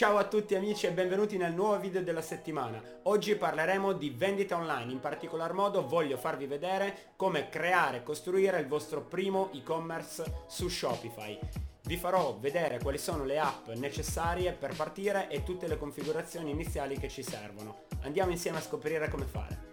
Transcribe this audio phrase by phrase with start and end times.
[0.00, 2.82] Ciao a tutti amici e benvenuti nel nuovo video della settimana.
[3.02, 8.58] Oggi parleremo di vendita online, in particolar modo voglio farvi vedere come creare e costruire
[8.60, 11.38] il vostro primo e-commerce su Shopify.
[11.82, 16.98] Vi farò vedere quali sono le app necessarie per partire e tutte le configurazioni iniziali
[16.98, 17.80] che ci servono.
[18.00, 19.69] Andiamo insieme a scoprire come fare.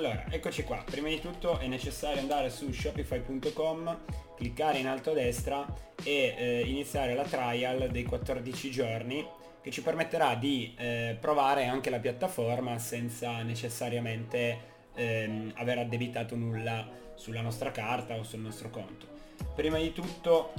[0.00, 0.82] Allora, eccoci qua.
[0.82, 3.98] Prima di tutto è necessario andare su shopify.com,
[4.34, 5.66] cliccare in alto a destra
[6.02, 9.22] e eh, iniziare la trial dei 14 giorni
[9.60, 14.58] che ci permetterà di eh, provare anche la piattaforma senza necessariamente
[14.94, 19.06] ehm, aver addebitato nulla sulla nostra carta o sul nostro conto.
[19.54, 20.54] Prima di tutto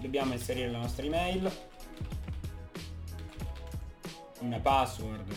[0.00, 1.48] dobbiamo inserire la nostra email,
[4.40, 5.32] una password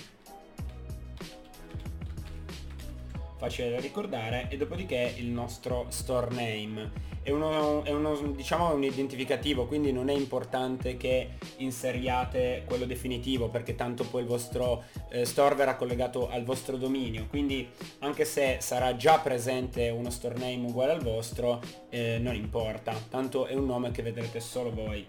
[3.44, 7.12] facile da ricordare e dopodiché il nostro store name.
[7.22, 13.50] È uno, è uno diciamo un identificativo, quindi non è importante che inseriate quello definitivo
[13.50, 17.28] perché tanto poi il vostro eh, store verrà collegato al vostro dominio.
[17.28, 17.68] Quindi
[18.00, 23.46] anche se sarà già presente uno store name uguale al vostro, eh, non importa, tanto
[23.46, 25.06] è un nome che vedrete solo voi.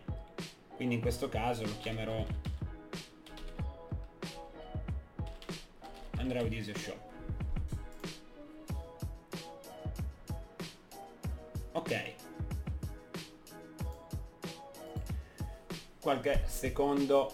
[0.75, 2.25] Quindi in questo caso lo chiamerò
[6.19, 7.04] Andrea Udisio Shop.
[11.75, 12.13] Ok.
[16.01, 17.33] Qualche secondo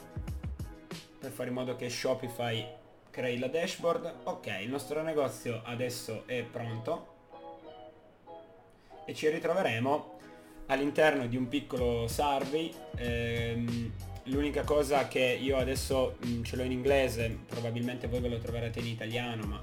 [1.19, 2.67] per fare in modo che Shopify
[3.11, 4.15] crei la dashboard.
[4.25, 7.19] Ok il nostro negozio adesso è pronto.
[9.05, 10.19] E ci ritroveremo
[10.67, 12.73] all'interno di un piccolo survey.
[12.97, 13.93] Ehm,
[14.25, 18.39] l'unica cosa che io adesso mh, mm, ce l'ho in inglese probabilmente voi ve lo
[18.39, 19.61] troverete in italiano ma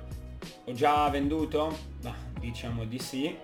[0.66, 1.78] ho già venduto?
[2.02, 3.36] Bah, diciamo di sì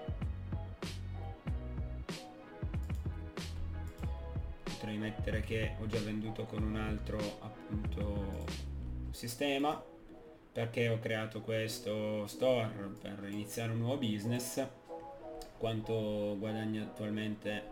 [5.04, 8.46] mettere che ho già venduto con un altro appunto
[9.12, 9.84] sistema
[10.54, 14.66] perché ho creato questo store per iniziare un nuovo business.
[15.58, 17.64] Quanto guadagna attualmente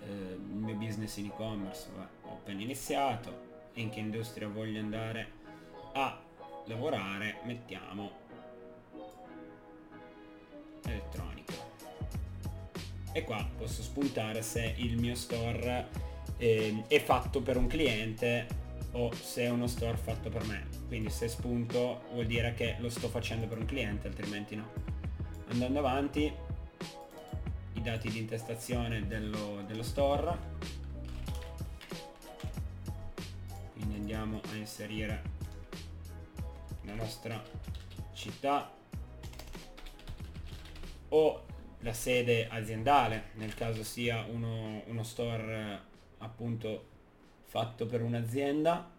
[0.00, 1.88] eh, il mio business in e-commerce
[2.22, 3.50] ho appena iniziato.
[3.74, 5.30] In che industria voglio andare
[5.92, 6.18] a
[6.66, 8.10] lavorare mettiamo
[10.84, 11.54] elettronica.
[13.12, 16.10] E qua posso spuntare se il mio store
[16.42, 18.48] eh, è fatto per un cliente
[18.92, 20.66] o se è uno store fatto per me.
[20.88, 24.68] Quindi se spunto vuol dire che lo sto facendo per un cliente altrimenti no.
[25.50, 26.32] Andando avanti
[27.74, 30.36] i dati di intestazione dello, dello store.
[33.74, 35.22] Quindi andiamo a inserire
[36.82, 37.40] la nostra
[38.14, 38.68] città
[41.10, 41.44] o
[41.78, 45.90] la sede aziendale, nel caso sia uno, uno store
[46.22, 46.86] appunto
[47.44, 48.90] fatto per un'azienda.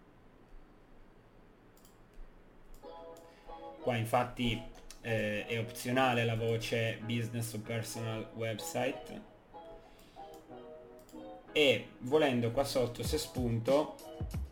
[3.82, 4.62] Qua infatti
[5.02, 9.32] eh, è opzionale la voce business o personal website
[11.52, 13.96] e volendo qua sotto se spunto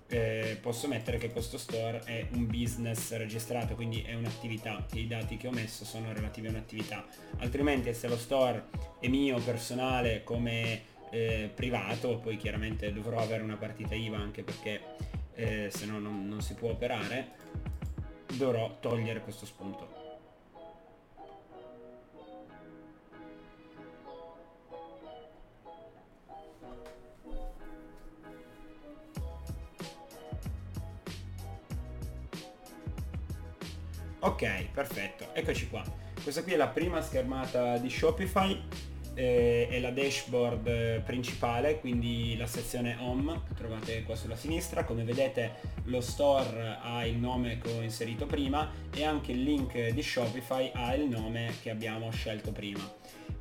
[0.07, 5.07] eh, posso mettere che questo store è un business registrato, quindi è un'attività, che i
[5.07, 7.05] dati che ho messo sono relativi a un'attività.
[7.37, 8.65] Altrimenti se lo store
[8.99, 14.81] è mio, personale, come eh, privato, poi chiaramente dovrò avere una partita IVA anche perché
[15.35, 17.31] eh, se no non, non si può operare,
[18.33, 19.99] dovrò togliere questo spunto.
[34.23, 35.83] Ok, perfetto, eccoci qua.
[36.22, 38.61] Questa qui è la prima schermata di Shopify,
[39.13, 44.83] eh, è la dashboard eh, principale, quindi la sezione home che trovate qua sulla sinistra.
[44.83, 45.55] Come vedete
[45.85, 50.72] lo store ha il nome che ho inserito prima e anche il link di Shopify
[50.73, 52.81] ha il nome che abbiamo scelto prima.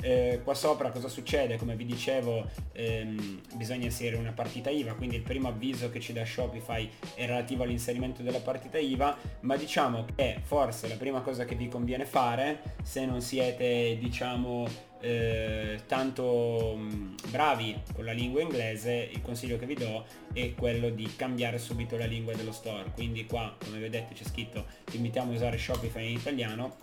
[0.02, 1.56] Eh, qua sopra cosa succede?
[1.56, 6.12] Come vi dicevo ehm, bisogna inserire una partita IVA, quindi il primo avviso che ci
[6.12, 11.44] dà Shopify è relativo all'inserimento della partita IVA, ma diciamo che forse la prima cosa
[11.44, 18.12] che vi conviene fare se non siete diciamo eh, tanto mh, mm, bravi con la
[18.12, 22.52] lingua inglese, il consiglio che vi do è quello di cambiare subito la lingua dello
[22.52, 22.90] store.
[22.94, 26.76] Quindi qua come vedete c'è scritto ti invitiamo a usare Shopify in italiano,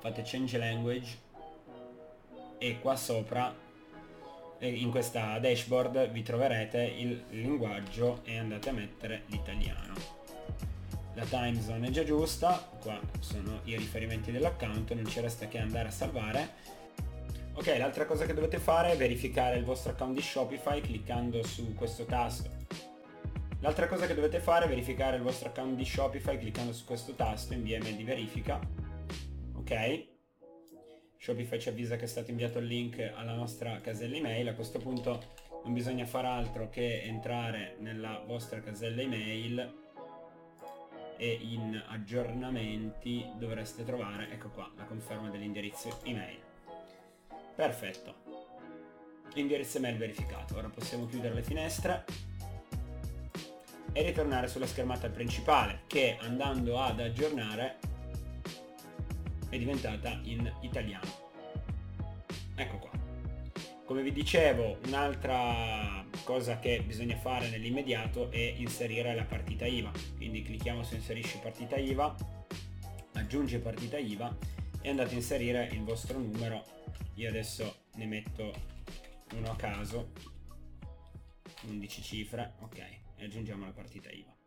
[0.00, 1.28] fate change language
[2.60, 3.52] e qua sopra
[4.58, 9.94] in questa dashboard vi troverete il linguaggio e andate a mettere l'italiano
[11.14, 15.58] la time zone è già giusta qua sono i riferimenti dell'account non ci resta che
[15.58, 16.48] andare a salvare
[17.54, 21.74] ok l'altra cosa che dovete fare è verificare il vostro account di Shopify cliccando su
[21.74, 22.58] questo tasto
[23.62, 27.14] L'altra cosa che dovete fare è verificare il vostro account di Shopify cliccando su questo
[27.14, 28.58] tasto invia email di verifica.
[29.54, 30.09] Ok?
[31.22, 34.48] Shopify ci avvisa che è stato inviato il link alla nostra casella email.
[34.48, 35.34] A questo punto
[35.64, 39.74] non bisogna fare altro che entrare nella vostra casella email
[41.18, 46.38] e in aggiornamenti dovreste trovare, ecco qua, la conferma dell'indirizzo email.
[47.54, 48.14] Perfetto.
[49.34, 50.56] Indirizzo email verificato.
[50.56, 52.04] Ora possiamo chiudere le finestre
[53.92, 57.76] e ritornare sulla schermata principale che andando ad aggiornare
[59.50, 61.28] è diventata in italiano.
[62.54, 62.90] Ecco qua.
[63.84, 69.90] Come vi dicevo, un'altra cosa che bisogna fare nell'immediato è inserire la partita IVA.
[70.16, 72.14] Quindi clicchiamo su inserisci partita IVA,
[73.14, 74.34] aggiungi partita IVA
[74.80, 76.64] e andate a inserire il vostro numero.
[77.16, 78.54] Io adesso ne metto
[79.34, 80.12] uno a caso,
[81.66, 84.39] 11 cifre, ok e aggiungiamo la partita IVA.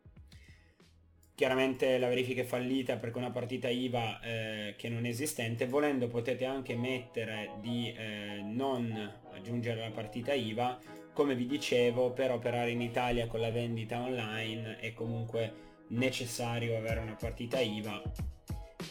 [1.43, 6.07] Chiaramente la verifica è fallita perché una partita IVA eh, che non è esistente, volendo
[6.07, 10.79] potete anche mettere di eh, non aggiungere la partita IVA,
[11.11, 15.53] come vi dicevo per operare in Italia con la vendita online è comunque
[15.89, 18.01] necessario avere una partita IVA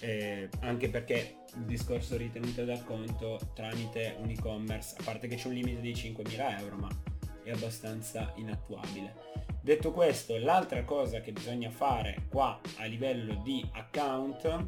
[0.01, 5.49] eh, anche perché il discorso ritenuto da conto tramite un e-commerce, a parte che c'è
[5.49, 6.89] un limite di 5.000 euro, ma
[7.43, 9.52] è abbastanza inattuabile.
[9.65, 14.67] Detto questo, l'altra cosa che bisogna fare qua a livello di account,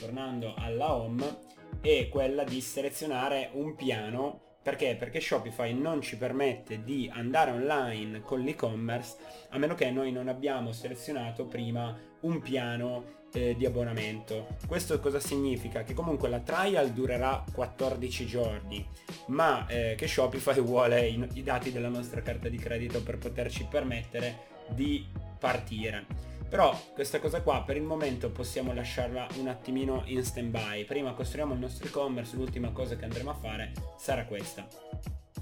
[0.00, 1.38] tornando alla home,
[1.80, 4.96] è quella di selezionare un piano perché?
[4.96, 9.18] Perché Shopify non ci permette di andare online con l'e-commerce
[9.50, 14.56] a meno che noi non abbiamo selezionato prima un piano eh, di abbonamento.
[14.66, 15.82] Questo cosa significa?
[15.82, 18.86] Che comunque la trial durerà 14 giorni,
[19.26, 23.66] ma eh, che Shopify vuole i, i dati della nostra carta di credito per poterci
[23.68, 25.06] permettere di
[25.38, 26.32] partire.
[26.48, 30.84] Però questa cosa qua per il momento possiamo lasciarla un attimino in stand by.
[30.84, 34.66] Prima costruiamo il nostro e-commerce, l'ultima cosa che andremo a fare sarà questa.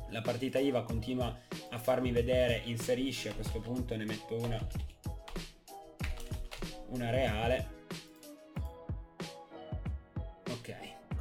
[0.09, 1.39] La partita IVA continua
[1.71, 4.67] a farmi vedere inserisci, a questo punto ne metto una,
[6.89, 7.81] una reale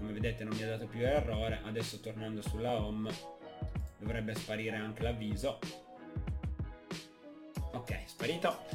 [0.02, 1.62] come vedete non mi ha dato più errore.
[1.64, 3.12] Adesso tornando sulla home
[4.00, 5.60] dovrebbe sparire anche l'avviso.
[7.74, 8.66] Ok sparito.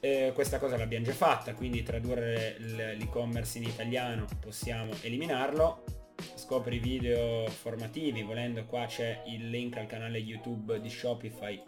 [0.00, 5.84] Eh, questa cosa l'abbiamo già fatta quindi tradurre l'e-commerce in italiano possiamo eliminarlo.
[6.34, 11.60] Scopri video formativi volendo qua c'è il link al canale youtube di shopify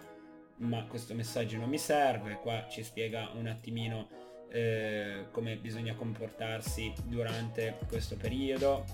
[0.58, 2.34] ma questo messaggio non mi serve.
[2.34, 8.84] Qua ci spiega un attimino eh, come bisogna comportarsi durante questo periodo,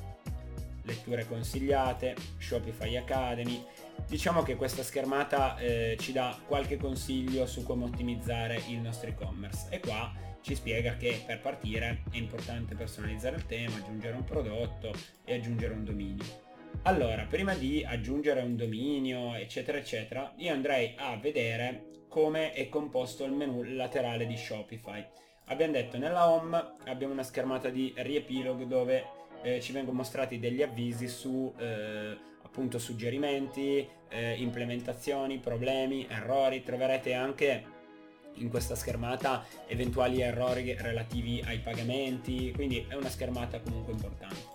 [0.83, 3.65] letture consigliate, Shopify Academy.
[4.07, 9.67] Diciamo che questa schermata eh, ci dà qualche consiglio su come ottimizzare il nostro e-commerce
[9.71, 14.93] e qua ci spiega che per partire è importante personalizzare il tema, aggiungere un prodotto
[15.25, 16.53] e aggiungere un dominio.
[16.83, 23.25] Allora, prima di aggiungere un dominio, eccetera, eccetera, io andrei a vedere come è composto
[23.25, 25.03] il menu laterale di Shopify.
[25.47, 29.05] Abbiamo detto nella home abbiamo una schermata di riepilogo dove
[29.43, 36.63] eh, ci vengono mostrati degli avvisi su eh, appunto suggerimenti, eh, implementazioni, problemi, errori.
[36.63, 37.73] Troverete anche
[38.37, 44.54] in questa schermata eventuali errori relativi ai pagamenti, quindi è una schermata comunque importante.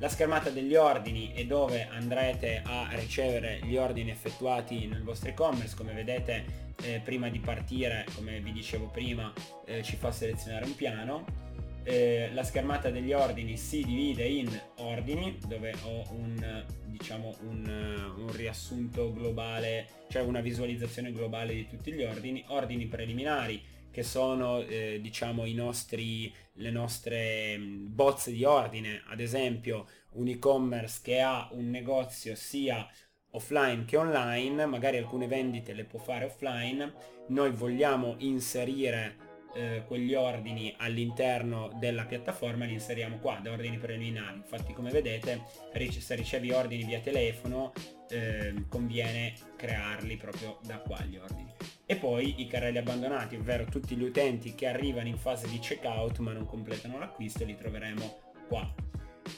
[0.00, 5.74] La schermata degli ordini è dove andrete a ricevere gli ordini effettuati nel vostro e-commerce,
[5.74, 6.44] come vedete
[6.84, 9.32] eh, prima di partire, come vi dicevo prima,
[9.64, 11.24] eh, ci fa selezionare un piano.
[11.82, 18.36] Eh, la schermata degli ordini si divide in ordini, dove ho un, diciamo, un, un
[18.36, 23.60] riassunto globale, cioè una visualizzazione globale di tutti gli ordini, ordini preliminari,
[23.98, 30.28] che sono eh, diciamo i nostri, le nostre mm, bozze di ordine, ad esempio un
[30.28, 32.88] e-commerce che ha un negozio sia
[33.32, 36.94] offline che online, magari alcune vendite le può fare offline,
[37.30, 39.16] noi vogliamo inserire
[39.56, 44.36] eh, quegli ordini all'interno della piattaforma li inseriamo qua da ordini preliminari.
[44.36, 45.42] Infatti come vedete
[45.98, 47.72] se ricevi ordini via telefono
[48.10, 53.96] eh, conviene crearli proprio da qua gli ordini e poi i carrelli abbandonati ovvero tutti
[53.96, 58.70] gli utenti che arrivano in fase di checkout ma non completano l'acquisto li troveremo qua.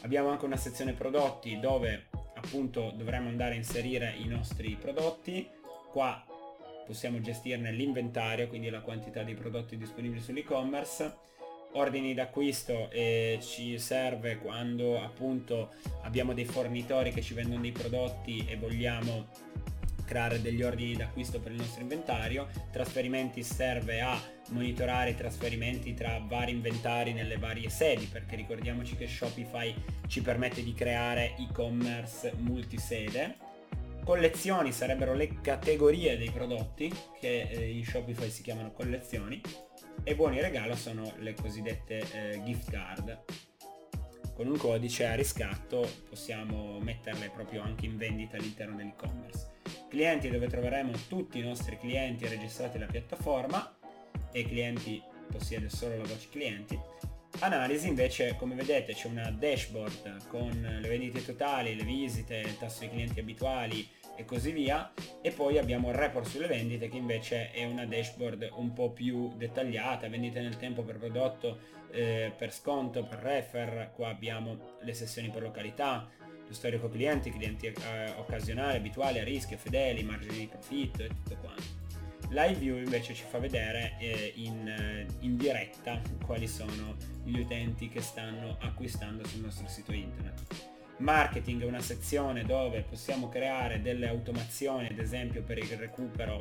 [0.02, 5.49] Abbiamo anche una sezione prodotti dove appunto dovremmo andare a inserire i nostri prodotti.
[5.92, 6.25] Qua
[6.85, 11.19] possiamo gestirne l'inventario quindi la quantità di prodotti disponibili sull'e-commerce.
[11.75, 15.71] Ordini d'acquisto e ci serve quando appunto
[16.02, 19.28] abbiamo dei fornitori che ci vendono dei prodotti e vogliamo
[20.11, 26.21] creare degli ordini d'acquisto per il nostro inventario, trasferimenti serve a monitorare i trasferimenti tra
[26.26, 29.73] vari inventari nelle varie sedi, perché ricordiamoci che Shopify
[30.09, 33.37] ci permette di creare e-commerce multisede.
[34.02, 39.40] Collezioni sarebbero le categorie dei prodotti che eh, in Shopify si chiamano collezioni
[40.02, 43.23] e buoni regalo sono le cosiddette eh, gift card
[44.40, 49.60] con un codice a riscatto possiamo metterle proprio anche in vendita all'interno dell'e-commerce.
[49.90, 53.76] Clienti dove troveremo tutti i nostri clienti registrati alla piattaforma
[54.30, 56.78] e clienti possiede solo la voce clienti.
[57.40, 62.82] Analisi invece come vedete c'è una dashboard con le vendite totali, le visite, il tasso
[62.82, 64.92] di clienti abituali e così via.
[65.20, 69.32] E poi abbiamo il report sulle vendite che invece è una dashboard un po' più
[69.37, 71.59] dettagliata, vendite nel tempo per prodotto,
[71.90, 76.19] eh, per sconto, per refer, qua abbiamo le sessioni per località, lo
[76.52, 81.78] storico clienti, clienti eh, occasionali, abituali, a rischio, fedeli, margini di profitto e tutto quanto.
[82.30, 87.88] Live View invece ci fa vedere eh, in, eh, in, diretta quali sono gli utenti
[87.88, 90.69] che stanno acquistando sul nostro sito internet.
[90.99, 96.40] Marketing è una sezione dove possiamo creare delle automazioni, ad esempio per il recupero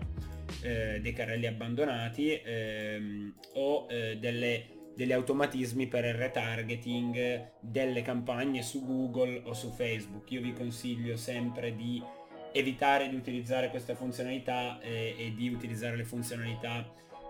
[0.61, 8.61] eh, dei carrelli abbandonati ehm, o eh, delle degli automatismi per il retargeting delle campagne
[8.61, 10.29] su Google o su Facebook.
[10.31, 12.03] Io vi consiglio sempre di
[12.51, 16.85] evitare di utilizzare questa funzionalità eh, e di utilizzare le funzionalità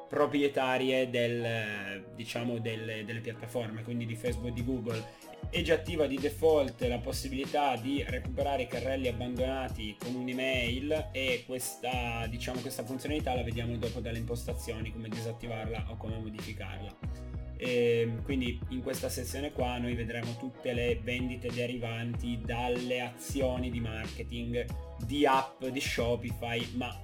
[0.10, 5.04] proprietarie del, diciamo, del, delle piattaforme, quindi di Facebook e di Google.
[5.52, 11.44] È già attiva di default la possibilità di recuperare i carrelli abbandonati con un'email e
[11.46, 17.39] questa, diciamo, questa funzionalità la vediamo dopo dalle impostazioni, come disattivarla o come modificarla.
[17.62, 23.70] E ehm, quindi in questa sezione qua noi vedremo tutte le vendite derivanti dalle azioni
[23.70, 24.66] di marketing
[25.06, 26.98] di app di Shopify, ma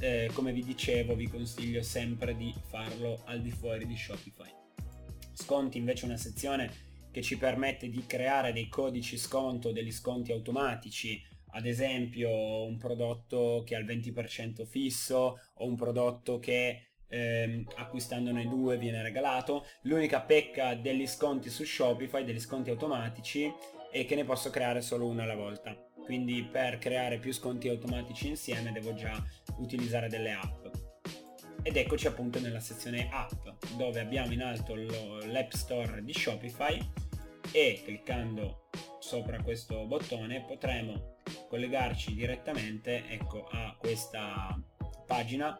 [0.00, 4.50] eh, come vi dicevo vi consiglio sempre di farlo al di fuori di Shopify.
[5.32, 10.32] Sconti invece è una sezione che ci permette di creare dei codici sconto, degli sconti
[10.32, 11.22] automatici,
[11.54, 18.48] ad esempio un prodotto che ha il 20% fisso o un prodotto che ehm, acquistandone
[18.48, 19.66] due viene regalato.
[19.82, 23.52] L'unica pecca degli sconti su Shopify, degli sconti automatici,
[23.90, 25.76] è che ne posso creare solo una alla volta.
[26.04, 29.22] Quindi per creare più sconti automatici insieme devo già
[29.58, 30.66] utilizzare delle app.
[31.62, 36.76] Ed eccoci appunto nella sezione app, dove abbiamo in alto l'app store di Shopify
[37.52, 41.16] e cliccando sopra questo bottone potremo
[41.48, 44.58] collegarci direttamente ecco, a questa
[45.06, 45.56] pagina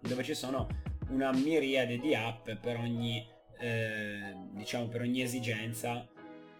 [0.00, 0.66] dove ci sono
[1.08, 3.26] una miriade di app per ogni,
[3.58, 6.06] eh, diciamo, per ogni esigenza.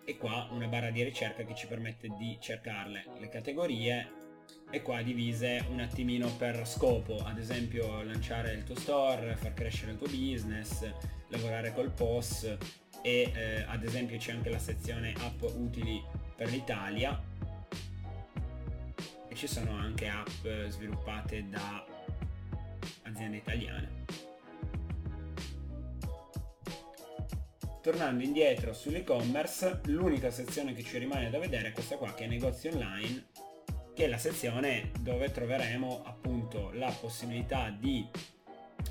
[0.04, 3.04] E qua una barra di ricerca che ci permette di cercarle.
[3.18, 4.18] Le categorie
[4.70, 9.92] e qua divise un attimino per scopo, ad esempio lanciare il tuo store, far crescere
[9.92, 10.88] il tuo business,
[11.28, 12.56] lavorare col POS
[13.02, 16.02] e eh, ad esempio c'è anche la sezione app utili
[16.36, 17.20] per l'Italia.
[19.28, 21.84] E ci sono anche app sviluppate da
[23.10, 23.88] aziende italiane.
[27.82, 32.26] Tornando indietro sull'e-commerce, l'unica sezione che ci rimane da vedere è questa qua che è
[32.26, 33.28] negozi online,
[33.94, 38.06] che è la sezione dove troveremo appunto la possibilità di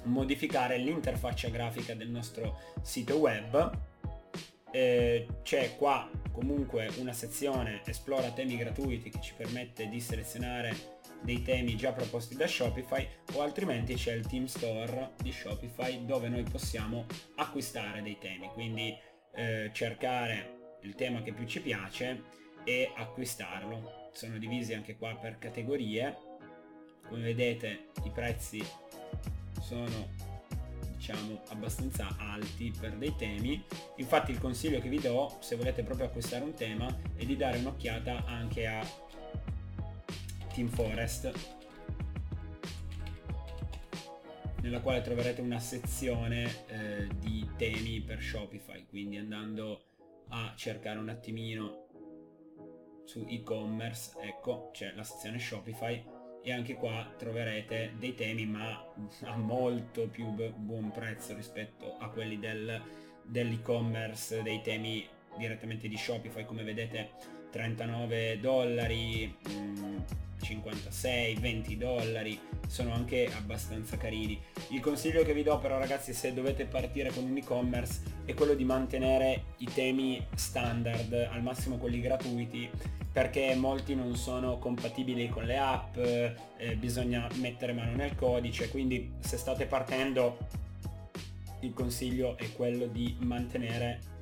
[0.04, 3.78] modificare l'interfaccia grafica del nostro sito web.
[4.72, 11.42] Eh, c'è qua comunque una sezione esplora temi gratuiti che ci permette di selezionare dei
[11.42, 16.44] temi già proposti da Shopify o altrimenti c'è il Team Store di Shopify dove noi
[16.44, 18.96] possiamo acquistare dei temi, quindi
[19.36, 22.24] eh, cercare il tema che più ci piace
[22.64, 24.10] e acquistarlo.
[24.14, 26.16] Sono divisi anche qua per categorie,
[27.08, 28.64] come vedete i prezzi
[29.62, 30.28] sono
[30.96, 33.64] diciamo abbastanza alti per dei temi.
[33.96, 37.58] Infatti il consiglio che vi do se volete proprio acquistare un tema è di dare
[37.60, 38.86] un'occhiata anche a
[40.60, 41.32] Team Forest
[44.62, 48.86] nella quale troverete una sezione eh, di temi per Shopify.
[48.86, 49.84] Quindi andando
[50.28, 51.86] a cercare un attimino
[53.06, 56.04] su e-commerce ecco c'è la sezione Shopify
[56.44, 58.86] e anche qua troverete dei temi ma
[59.24, 60.26] a molto più
[60.58, 62.82] buon prezzo rispetto a quelli del,
[63.24, 66.44] dell'e-commerce dei temi direttamente di Shopify.
[66.44, 67.12] Come vedete
[67.50, 69.98] 39 dollari mh, mm,
[70.40, 74.40] 56, 20 dollari, sono anche abbastanza carini.
[74.70, 78.54] Il consiglio che vi do però ragazzi se dovete partire con un e-commerce è quello
[78.54, 82.70] di mantenere i temi standard, al massimo quelli gratuiti,
[83.12, 89.14] perché molti non sono compatibili con le app, eh, bisogna mettere mano nel codice, quindi
[89.20, 90.38] se state partendo
[91.62, 94.18] il consiglio è quello di mantenere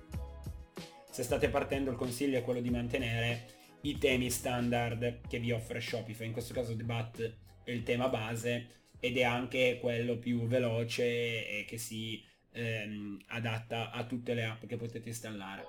[1.18, 3.48] se state partendo il consiglio è quello di mantenere
[3.88, 8.10] i temi standard che vi offre Shopify, in questo caso The Bat è il tema
[8.10, 14.44] base ed è anche quello più veloce e che si ehm, adatta a tutte le
[14.44, 15.65] app che potete installare.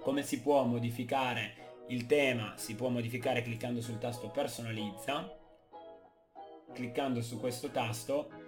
[0.00, 2.54] Come si può modificare il tema?
[2.56, 5.38] Si può modificare cliccando sul tasto personalizza.
[6.74, 8.41] Cliccando su questo tasto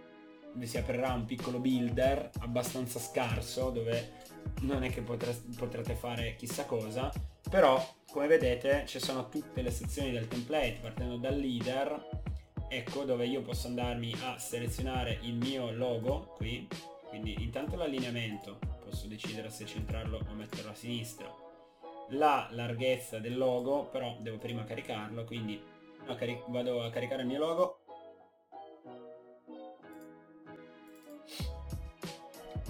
[0.63, 4.23] si aprirà un piccolo builder abbastanza scarso dove
[4.61, 7.13] non è che potrete fare chissà cosa,
[7.51, 12.23] però come vedete ci sono tutte le sezioni del template partendo dal leader,
[12.69, 16.69] ecco dove io posso andarmi a selezionare il mio logo qui,
[17.09, 21.33] quindi intanto l'allineamento, posso decidere se centrarlo o metterlo a sinistra,
[22.11, 25.61] la larghezza del logo, però devo prima caricarlo, quindi
[26.49, 27.84] vado a caricare il mio logo,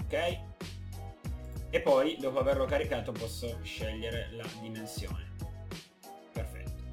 [0.05, 0.39] ok?
[1.69, 5.33] E poi dopo averlo caricato posso scegliere la dimensione.
[6.31, 6.83] Perfetto.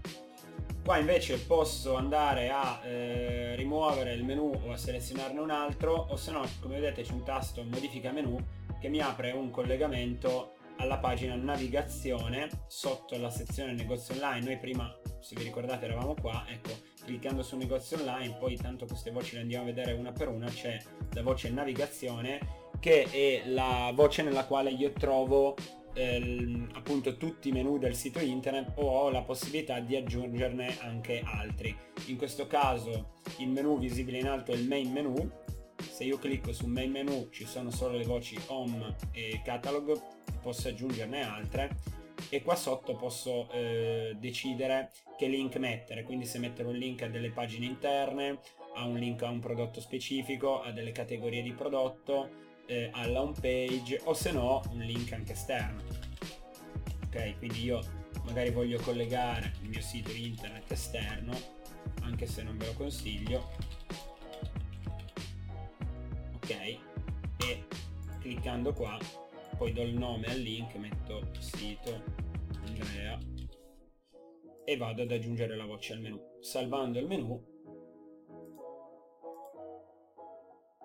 [0.84, 6.16] Qua invece posso andare a eh, rimuovere il menu o a selezionarne un altro o
[6.16, 8.36] se no come vedete c'è un tasto modifica menu
[8.80, 14.44] che mi apre un collegamento alla pagina navigazione sotto la sezione negozio online.
[14.44, 16.44] Noi prima se vi ricordate eravamo qua.
[16.48, 20.28] Ecco cliccando su negozio online poi tanto queste voci le andiamo a vedere una per
[20.28, 20.80] una c'è
[21.12, 25.54] la voce navigazione che è la voce nella quale io trovo
[25.94, 31.22] eh, appunto tutti i menu del sito internet o ho la possibilità di aggiungerne anche
[31.24, 31.72] altri.
[32.06, 35.30] In questo caso il menu visibile in alto è il main menu,
[35.76, 39.96] se io clicco su main menu ci sono solo le voci home e catalog,
[40.42, 41.76] posso aggiungerne altre.
[42.30, 47.08] E qua sotto posso eh, decidere che link mettere, quindi se mettere un link a
[47.08, 48.40] delle pagine interne,
[48.74, 53.34] a un link a un prodotto specifico, a delle categorie di prodotto, eh, alla home
[53.40, 55.82] page o se no un link anche esterno.
[57.06, 57.80] Ok quindi io
[58.24, 61.32] magari voglio collegare il mio sito internet esterno
[62.02, 63.50] anche se non ve lo consiglio.
[66.34, 67.66] Ok e
[68.20, 68.98] cliccando qua
[69.56, 72.02] poi do il nome al link metto sito
[72.66, 73.18] Andrea
[74.64, 76.20] e vado ad aggiungere la voce al menu.
[76.40, 77.51] Salvando il menu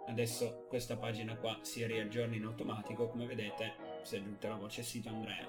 [0.07, 4.83] adesso questa pagina qua si riaggiorna in automatico come vedete si è aggiunta la voce
[4.83, 5.45] sito Andrea.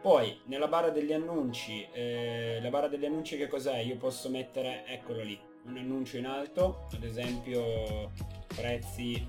[0.00, 3.78] Poi nella barra degli annunci eh, la barra degli annunci che cos'è?
[3.78, 8.10] io posso mettere eccolo lì un annuncio in alto ad esempio
[8.48, 9.24] prezzi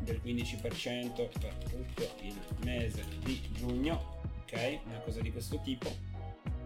[0.00, 4.80] del 15% per tutto il mese di giugno ok?
[4.86, 6.11] Una cosa di questo tipo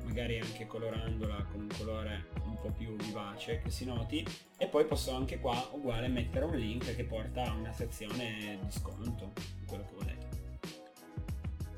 [0.06, 4.24] magari anche colorandola con un colore un po' più vivace che si noti.
[4.56, 8.70] E poi posso anche qua uguale mettere un link che porta a una sezione di
[8.70, 9.32] sconto
[9.66, 10.34] quello che volete.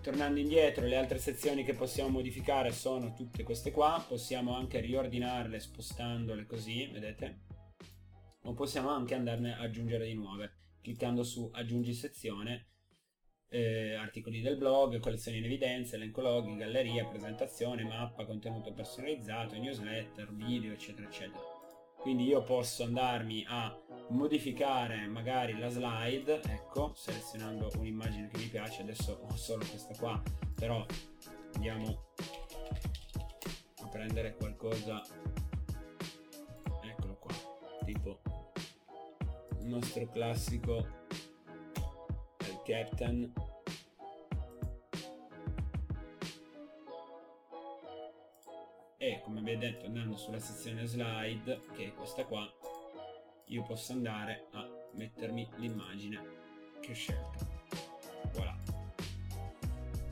[0.03, 4.05] Tornando indietro le altre sezioni che possiamo modificare sono tutte queste qua.
[4.07, 7.41] Possiamo anche riordinarle spostandole così vedete?
[8.45, 10.53] O possiamo anche andarne ad aggiungere di nuove.
[10.81, 12.69] Cliccando su aggiungi sezione
[13.51, 20.33] eh, articoli del blog, collezioni in evidenza, elenco loghi, galleria, presentazione, mappa, contenuto personalizzato, newsletter,
[20.35, 21.57] video, eccetera, eccetera.
[21.97, 23.77] Quindi io posso andarmi a
[24.11, 30.23] modificare magari la slide, ecco, selezionando un'immagine che mi piace, adesso ho solo questa qua,
[30.55, 30.85] però
[31.55, 32.07] andiamo
[33.83, 35.03] a prendere qualcosa,
[36.83, 37.35] eccolo qua,
[37.85, 38.21] tipo
[39.61, 40.98] il nostro classico
[42.69, 43.33] Captain
[48.99, 52.47] e come vi ho detto andando sulla sezione slide che è questa qua
[53.47, 56.21] io posso andare a mettermi l'immagine
[56.81, 57.47] che ho scelto.
[58.35, 58.55] Voilà.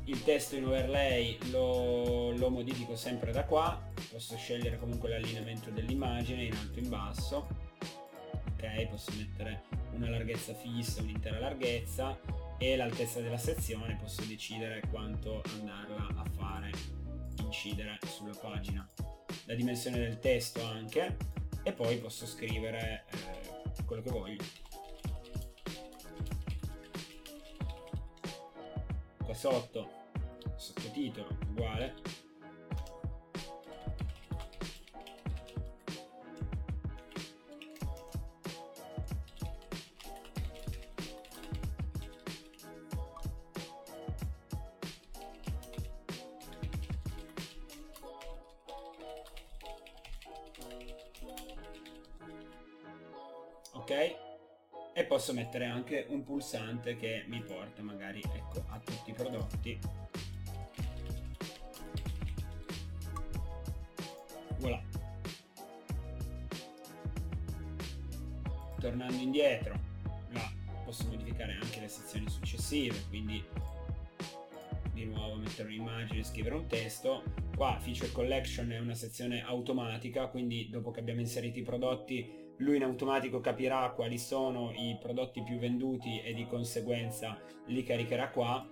[0.05, 3.79] Il testo in overlay lo, lo modifico sempre da qua.
[4.11, 7.47] Posso scegliere comunque l'allineamento dell'immagine in alto e in basso.
[8.53, 12.19] Ok posso mettere una larghezza fissa un'intera larghezza
[12.59, 16.71] e l'altezza della sezione posso decidere quanto andarla a fare
[17.42, 18.88] incidere sulla pagina.
[19.45, 21.16] La dimensione del testo anche
[21.62, 24.45] e poi posso scrivere eh, quello che voglio.
[29.25, 30.05] Qua sotto
[30.57, 31.95] sottotitolo uguale
[53.87, 54.16] ok?
[54.94, 59.79] E posso mettere anche un pulsante che mi porta magari ecco, a tutti i prodotti.
[64.59, 64.83] Voilà.
[68.81, 69.79] Tornando indietro
[70.31, 70.51] là
[70.85, 73.44] posso modificare anche le sezioni successive quindi
[74.96, 77.22] di nuovo mettere un'immagine scrivere un testo.
[77.54, 82.76] Qua feature collection è una sezione automatica quindi dopo che abbiamo inserito i prodotti lui
[82.76, 88.66] in automatico capirà quali sono i prodotti più venduti e di conseguenza li caricherà qua.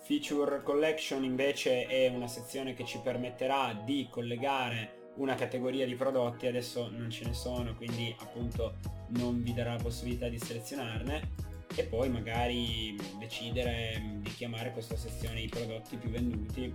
[0.00, 6.46] Feature Collection invece è una sezione che ci permetterà di collegare una categoria di prodotti,
[6.46, 8.76] adesso non ce ne sono quindi appunto
[9.08, 15.40] non vi darà la possibilità di selezionarne e poi magari decidere di chiamare questa sezione
[15.40, 16.74] i prodotti più venduti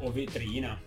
[0.00, 0.80] o vetrina.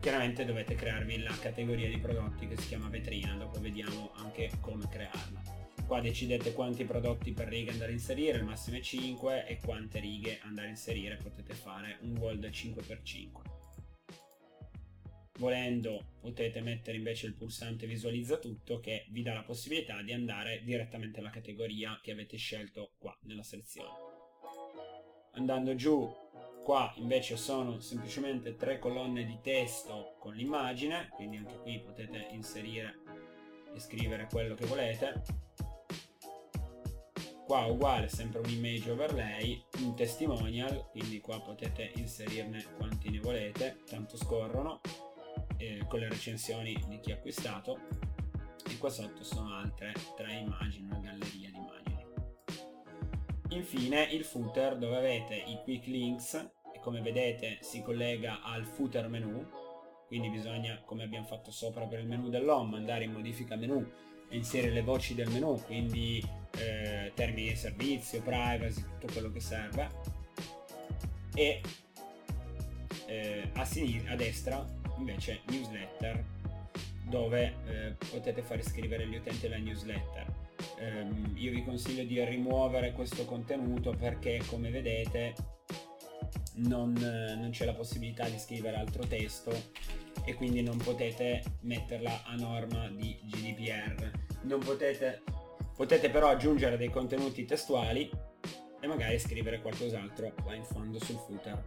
[0.00, 4.88] Chiaramente dovete crearvi la categoria di prodotti che si chiama vetrina, dopo vediamo anche come
[4.88, 5.56] crearla.
[5.86, 9.98] Qua decidete quanti prodotti per riga andare a inserire, il massimo è 5 e quante
[10.00, 13.57] righe andare a inserire, potete fare un wall da 5x5.
[15.38, 20.62] Volendo potete mettere invece il pulsante visualizza tutto che vi dà la possibilità di andare
[20.64, 24.06] direttamente alla categoria che avete scelto qua nella selezione.
[25.34, 26.12] Andando giù
[26.64, 32.98] qua invece sono semplicemente tre colonne di testo con l'immagine quindi anche qui potete inserire
[33.74, 35.22] e scrivere quello che volete
[37.46, 43.78] qua uguale sempre un image overlay un testimonial quindi qua potete inserirne quanti ne volete
[43.86, 44.82] tanto scorrono
[45.58, 47.78] eh, con le recensioni di chi ha acquistato.
[48.68, 52.06] E qua sotto sono altre tre immagini una galleria di immagini.
[53.50, 59.46] Infine il footer dove avete i quick links come vedete si collega al footer menu
[60.06, 63.86] quindi bisogna come abbiamo fatto sopra per il menu dell'home andare in modifica menu
[64.28, 69.40] e inserire le voci del menu quindi eh, termini di servizio privacy tutto quello che
[69.40, 69.88] serve.
[71.34, 71.60] E
[73.06, 76.24] eh, a, sinistra, a destra invece newsletter
[77.04, 80.26] dove eh, potete far iscrivere gli utenti alla newsletter
[80.78, 85.34] ehm, io vi consiglio di rimuovere questo contenuto perché come vedete
[86.58, 89.52] non, non c'è la possibilità di scrivere altro testo
[90.24, 94.10] e quindi non potete metterla a norma di GDPR.
[94.42, 95.22] Non potete,
[95.74, 98.10] potete però aggiungere dei contenuti testuali
[98.80, 101.62] e magari scrivere qualcos'altro qua in fondo sul footer.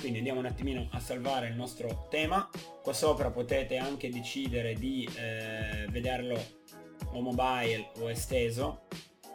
[0.00, 2.48] Quindi andiamo un attimino a salvare il nostro tema.
[2.82, 6.42] Qua sopra potete anche decidere di eh, vederlo
[7.12, 8.86] o mobile o esteso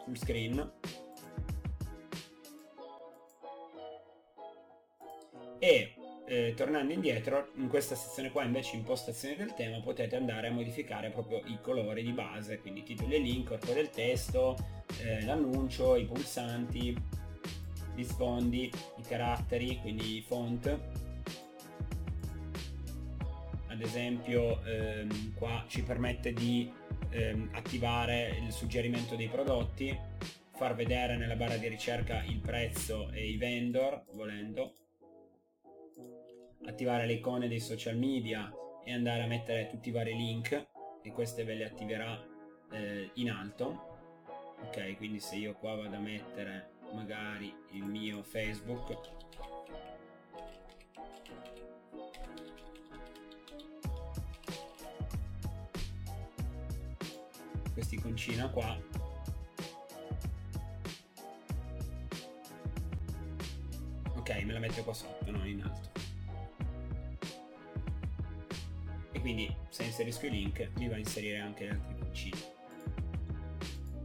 [0.04, 0.72] sul screen
[5.58, 5.94] e
[6.28, 11.10] eh, tornando indietro in questa sezione qua invece impostazione del tema potete andare a modificare
[11.10, 14.56] proprio i colori di base quindi titoli e link, corpo del testo
[15.02, 17.24] eh, l'annuncio, i pulsanti
[17.96, 20.78] gli sfondi, i caratteri quindi i font.
[23.68, 26.70] Ad esempio ehm, qua ci permette di
[27.10, 29.98] ehm, attivare il suggerimento dei prodotti
[30.56, 34.72] far vedere nella barra di ricerca il prezzo e i vendor volendo.
[36.66, 38.52] Attivare le icone dei social media
[38.84, 40.66] e andare a mettere tutti i vari link
[41.02, 42.18] e queste ve le attiverà
[42.72, 43.94] eh, in alto.
[44.62, 48.98] Ok quindi se io qua vado a mettere magari il mio facebook.
[57.72, 58.78] Quest'iconcina qua.
[64.16, 66.04] Ok me la metto qua sotto non in alto.
[69.26, 72.55] Quindi se inserisco i link mi va a inserire anche altri puncini.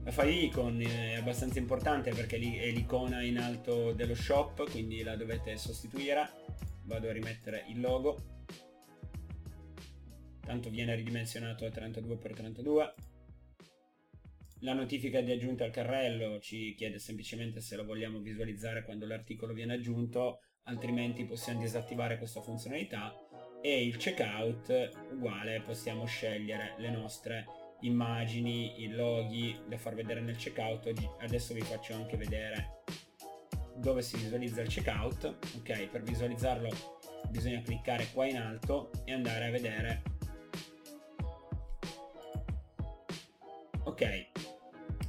[0.03, 5.15] La file icon è abbastanza importante perché è l'icona in alto dello shop, quindi la
[5.15, 6.27] dovete sostituire.
[6.85, 8.17] Vado a rimettere il logo.
[10.39, 12.93] Tanto viene ridimensionato a 32x32.
[14.61, 19.53] La notifica di aggiunta al carrello ci chiede semplicemente se lo vogliamo visualizzare quando l'articolo
[19.53, 23.15] viene aggiunto, altrimenti possiamo disattivare questa funzionalità
[23.61, 27.45] e il checkout uguale possiamo scegliere le nostre
[27.81, 32.83] immagini, i loghi da far vedere nel checkout adesso vi faccio anche vedere
[33.75, 36.69] dove si visualizza il checkout ok per visualizzarlo
[37.29, 40.01] bisogna cliccare qua in alto e andare a vedere
[43.83, 44.27] ok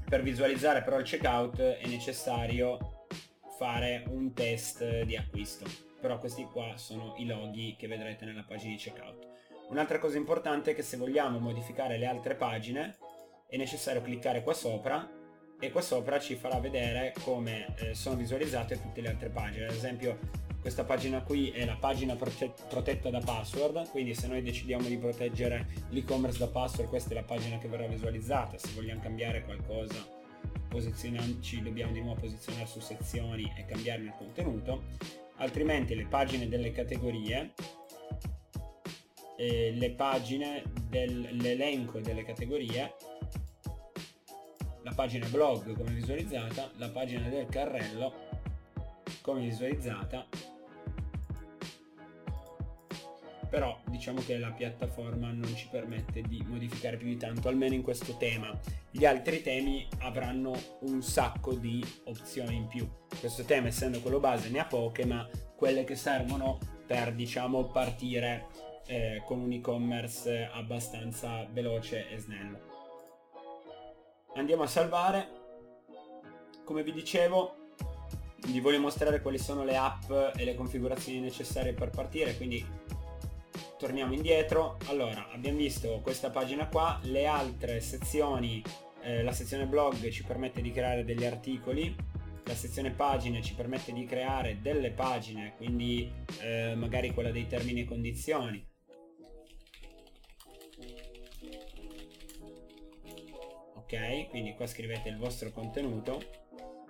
[0.08, 2.92] per visualizzare però il checkout è necessario
[3.62, 5.64] fare un test di acquisto.
[6.00, 9.31] Però questi qua sono i loghi che vedrete nella pagina di checkout.
[9.72, 12.94] Un'altra cosa importante è che se vogliamo modificare le altre pagine
[13.48, 15.10] è necessario cliccare qua sopra
[15.58, 19.64] e qua sopra ci farà vedere come eh, sono visualizzate tutte le altre pagine.
[19.64, 20.18] Ad esempio
[20.60, 25.66] questa pagina qui è la pagina protetta da password, quindi se noi decidiamo di proteggere
[25.88, 30.20] l'e-commerce da password questa è la pagina che verrà visualizzata, se vogliamo cambiare qualcosa
[31.40, 34.82] ci dobbiamo di nuovo posizionare su sezioni e cambiarne il contenuto,
[35.36, 37.52] altrimenti le pagine delle categorie
[39.42, 42.94] eh, le pagine dell'elenco delle categorie
[44.82, 48.14] la pagina blog come visualizzata la pagina del carrello
[49.20, 50.28] come visualizzata
[53.48, 57.82] però diciamo che la piattaforma non ci permette di modificare più di tanto, almeno in
[57.82, 58.50] questo tema.
[58.90, 62.88] Gli altri temi avranno un sacco di opzioni in più.
[63.20, 68.46] Questo tema, essendo quello base, ne ha poche, ma quelle che servono per, diciamo, partire
[68.86, 72.58] eh, con un e-commerce abbastanza veloce e snello.
[74.34, 75.40] Andiamo a salvare.
[76.64, 77.56] Come vi dicevo,
[78.46, 82.64] vi voglio mostrare quali sono le app e le configurazioni necessarie per partire, quindi
[83.82, 88.62] torniamo indietro allora abbiamo visto questa pagina qua le altre sezioni
[89.00, 91.92] eh, la sezione blog ci permette di creare degli articoli
[92.44, 96.08] la sezione pagine ci permette di creare delle pagine quindi
[96.42, 98.64] eh, magari quella dei termini e condizioni
[104.30, 106.40] quindi qua scrivete il vostro contenuto.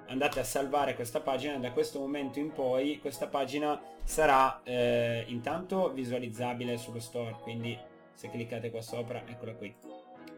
[0.06, 5.92] Andate a salvare questa pagina da questo momento in poi questa pagina sarà eh, intanto
[5.92, 7.78] visualizzabile sullo store quindi
[8.12, 9.74] se cliccate qua sopra eccola qui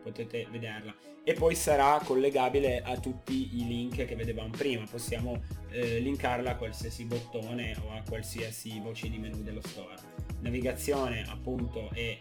[0.04, 0.94] potete vederla.
[1.24, 4.84] E poi sarà collegabile a tutti i link che vedevamo prima.
[4.88, 9.94] Possiamo eh, linkarla a qualsiasi bottone o a qualsiasi voce di menu dello store.
[10.40, 12.18] Navigazione appunto è eh,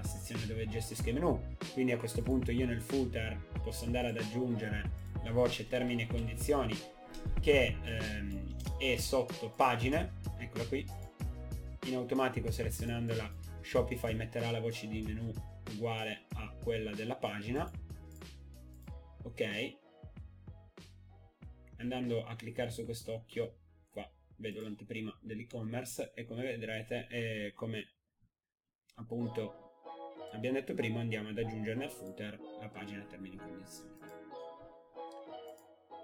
[0.00, 1.56] la sezione dove gestisco i menu.
[1.72, 6.06] Quindi a questo punto io nel footer posso andare ad aggiungere la voce termini e
[6.06, 6.76] condizioni
[7.40, 10.84] che ehm, è sotto pagine, eccola qui,
[11.84, 15.30] in automatico selezionandola Shopify metterà la voce di menu
[15.72, 17.70] uguale a quella della pagina,
[19.22, 19.76] ok,
[21.76, 23.56] andando a cliccare su quest'occhio
[23.90, 27.86] qua vedo l'anteprima dell'e-commerce e come vedrete è come
[28.96, 29.69] appunto
[30.32, 33.98] abbiamo detto prima andiamo ad aggiungere nel footer la pagina termini e condizioni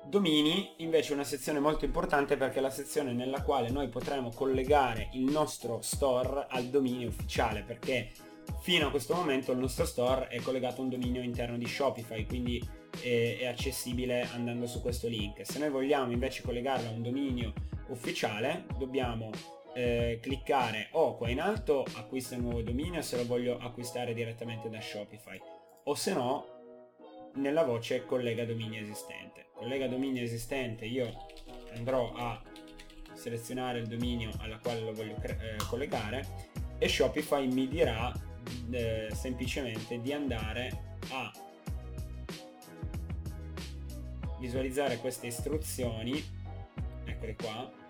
[0.08, 4.30] Domini invece è una sezione molto importante perché è la sezione nella quale noi potremo
[4.30, 8.12] collegare il nostro store al dominio ufficiale perché
[8.60, 12.24] fino a questo momento il nostro store è collegato a un dominio interno di Shopify
[12.24, 12.62] quindi
[13.02, 15.44] è, è accessibile andando su questo link.
[15.44, 17.52] Se noi vogliamo invece collegarlo a un dominio
[17.88, 19.30] ufficiale dobbiamo
[19.76, 24.70] eh, cliccare o qua in alto acquista un nuovo dominio se lo voglio acquistare direttamente
[24.70, 25.38] da Shopify.
[25.84, 26.46] O se no
[27.34, 29.48] nella voce collega dominio esistente.
[29.52, 31.26] Collega dominio esistente io
[31.74, 32.40] andrò a
[33.12, 36.26] selezionare il dominio alla quale lo voglio eh, collegare
[36.78, 38.10] e Shopify mi dirà
[38.70, 41.30] eh, semplicemente di andare a
[44.40, 46.34] visualizzare queste istruzioni.
[47.04, 47.84] Eccole qua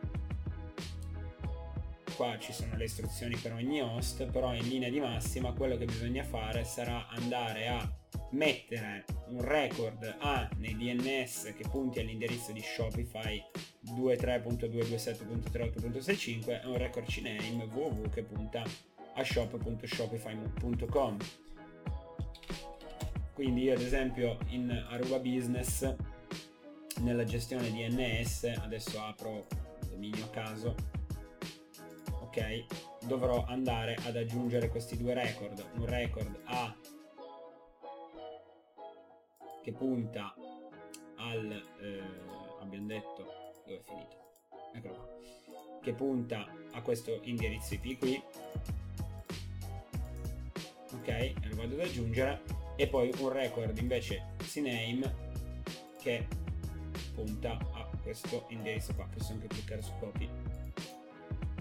[2.16, 5.84] qua ci sono le istruzioni per ogni host però in linea di massima quello che
[5.84, 7.86] bisogna fare sarà andare a
[8.30, 13.38] mettere un record A nei DNS che punti all'indirizzo di Shopify
[13.84, 18.64] 23.227.38.65 e un record CNAME www che punta
[19.14, 21.18] a shop.shopify.com
[23.34, 25.94] quindi io ad esempio in Aruba Business
[27.00, 29.46] nella gestione DNS adesso apro
[29.90, 30.95] dominio a caso
[32.36, 35.64] ok dovrò andare ad aggiungere questi due record.
[35.76, 36.76] Un record a
[39.62, 40.34] che punta
[41.16, 42.02] al eh,
[42.60, 43.24] abbiamo detto
[43.64, 44.16] dove è finito?
[44.74, 45.80] Eccolo qua.
[45.80, 48.22] Che punta a questo indirizzo IP qui.
[50.92, 52.42] Ok lo vado ad aggiungere.
[52.76, 55.14] E poi un record invece CNAME
[56.02, 56.26] che
[57.14, 59.08] punta a questo indirizzo qua.
[59.10, 60.65] Posso anche cliccare su copy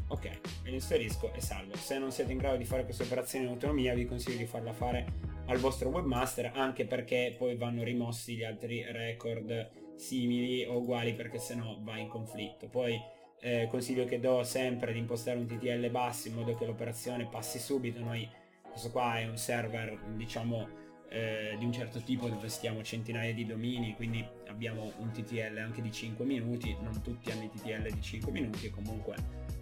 [0.08, 0.26] ok
[0.64, 1.76] me lo inserisco e salvo.
[1.76, 4.74] Se non siete in grado di fare questa operazione in autonomia vi consiglio di farla
[4.74, 11.14] fare al vostro webmaster anche perché poi vanno rimossi gli altri record simili o uguali
[11.14, 12.68] perché sennò va in conflitto.
[12.68, 13.00] Poi
[13.40, 17.60] eh, consiglio che do sempre di impostare un TTL basso in modo che l'operazione passi
[17.60, 18.00] subito.
[18.00, 18.28] Noi
[18.62, 20.68] questo qua è un server diciamo
[21.10, 25.82] eh, di un certo tipo dove stiamo centinaia di domini, quindi abbiamo un TTL anche
[25.82, 29.16] di 5 minuti, non tutti hanno i TTL di 5 minuti comunque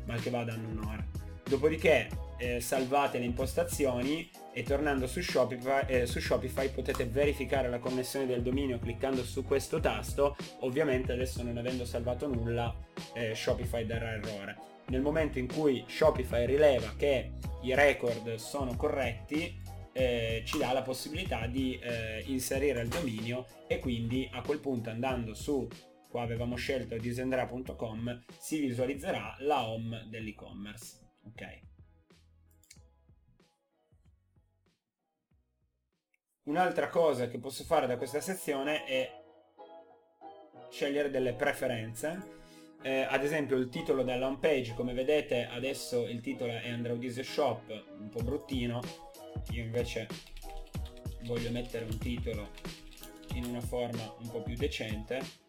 [0.05, 1.05] mal che vada hanno un'ora.
[1.47, 7.79] Dopodiché eh, salvate le impostazioni e tornando su Shopify, eh, su Shopify potete verificare la
[7.79, 10.35] connessione del dominio cliccando su questo tasto.
[10.59, 12.73] Ovviamente adesso non avendo salvato nulla
[13.13, 14.57] eh, Shopify darà errore.
[14.87, 19.61] Nel momento in cui Shopify rileva che i record sono corretti,
[19.93, 24.89] eh, ci dà la possibilità di eh, inserire il dominio e quindi a quel punto
[24.89, 25.67] andando su
[26.13, 31.59] qua avevamo scelto disendra.com si visualizzerà la home dell'e-commerce ok?
[36.43, 39.09] Un'altra cosa che posso fare da questa sezione è
[40.69, 42.41] scegliere delle preferenze.
[42.83, 47.09] Eh, ad esempio il titolo della home page come vedete adesso il titolo è Android
[47.21, 48.81] Shop un po' bruttino.
[49.49, 50.07] Io invece
[51.23, 52.51] voglio mettere un titolo
[53.33, 55.42] in una forma un po' più decente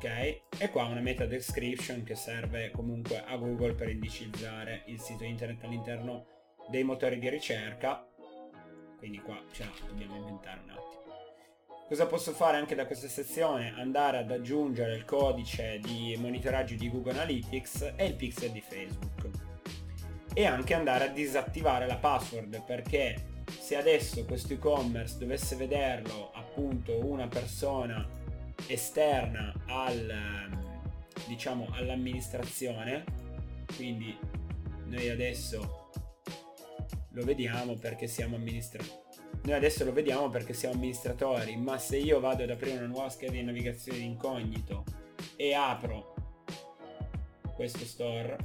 [0.00, 5.24] ok e qua una meta description che serve comunque a Google per indicizzare il sito
[5.24, 6.24] internet all'interno
[6.70, 8.06] dei motori di ricerca
[8.96, 10.98] quindi qua ce la dobbiamo inventare un attimo
[11.86, 13.74] Cosa posso fare anche da questa sezione?
[13.76, 19.28] Andare ad aggiungere il codice di monitoraggio di Google Analytics e il pixel di Facebook.
[20.32, 27.04] E anche andare a disattivare la password perché se adesso questo e-commerce dovesse vederlo appunto
[27.04, 28.19] una persona
[28.66, 30.48] esterna al,
[31.26, 33.04] diciamo, all'amministrazione,
[33.76, 34.16] quindi
[34.86, 35.90] noi adesso
[37.10, 39.08] lo vediamo perché siamo amministratori
[39.42, 43.08] noi adesso lo vediamo perché siamo amministratori, ma se io vado ad aprire una nuova
[43.08, 44.84] scheda di navigazione di incognito
[45.34, 46.14] e apro
[47.54, 48.36] questo store,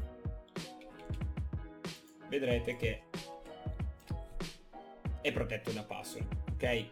[2.30, 3.04] vedrete che
[5.21, 6.86] è protetto da password, ok?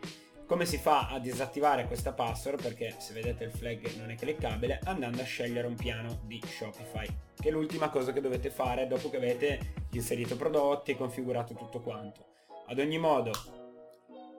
[0.45, 2.62] Come si fa a disattivare questa password?
[2.62, 7.08] Perché se vedete il flag non è cliccabile, andando a scegliere un piano di Shopify,
[7.39, 9.60] che è l'ultima cosa che dovete fare dopo che avete
[9.91, 12.25] inserito prodotti e configurato tutto quanto.
[12.67, 13.32] Ad ogni modo,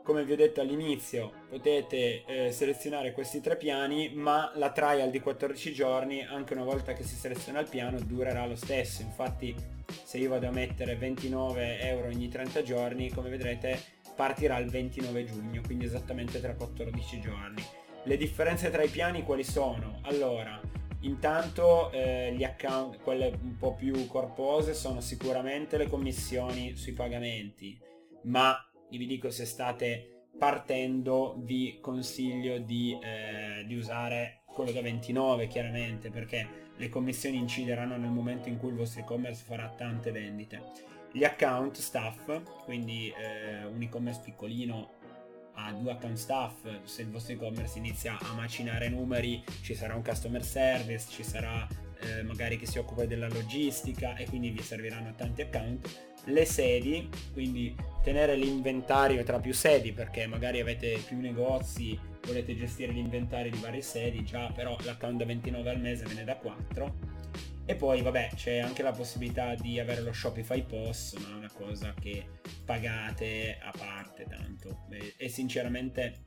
[0.05, 5.19] come vi ho detto all'inizio potete eh, selezionare questi tre piani ma la trial di
[5.19, 9.55] 14 giorni anche una volta che si seleziona il piano durerà lo stesso infatti
[9.87, 15.25] se io vado a mettere 29 euro ogni 30 giorni come vedrete partirà il 29
[15.25, 17.63] giugno quindi esattamente tra 14 giorni
[18.05, 19.99] le differenze tra i piani quali sono?
[20.03, 20.61] allora
[21.01, 27.79] intanto eh, account quelle un po' più corpose sono sicuramente le commissioni sui pagamenti
[28.25, 28.57] ma
[28.91, 36.11] vi dico se state partendo vi consiglio di, eh, di usare quello da 29 chiaramente
[36.11, 40.93] perché le commissioni incideranno nel momento in cui il vostro e-commerce farà tante vendite.
[41.15, 44.95] Gli account staff, quindi eh, un e-commerce piccolino
[45.55, 50.03] ha due account staff, se il vostro e-commerce inizia a macinare numeri ci sarà un
[50.03, 51.69] customer service, ci sarà
[52.01, 57.09] eh, magari che si occupa della logistica e quindi vi serviranno tanti account le sedi,
[57.33, 61.97] quindi tenere l'inventario tra più sedi perché magari avete più negozi,
[62.27, 66.25] volete gestire l'inventario di varie sedi, già però l'account da 29 al mese ve ne
[66.25, 67.23] da 4.
[67.67, 71.51] E poi vabbè c'è anche la possibilità di avere lo Shopify POS, ma è una
[71.51, 72.27] cosa che
[72.63, 74.87] pagate a parte tanto.
[75.17, 76.23] E sinceramente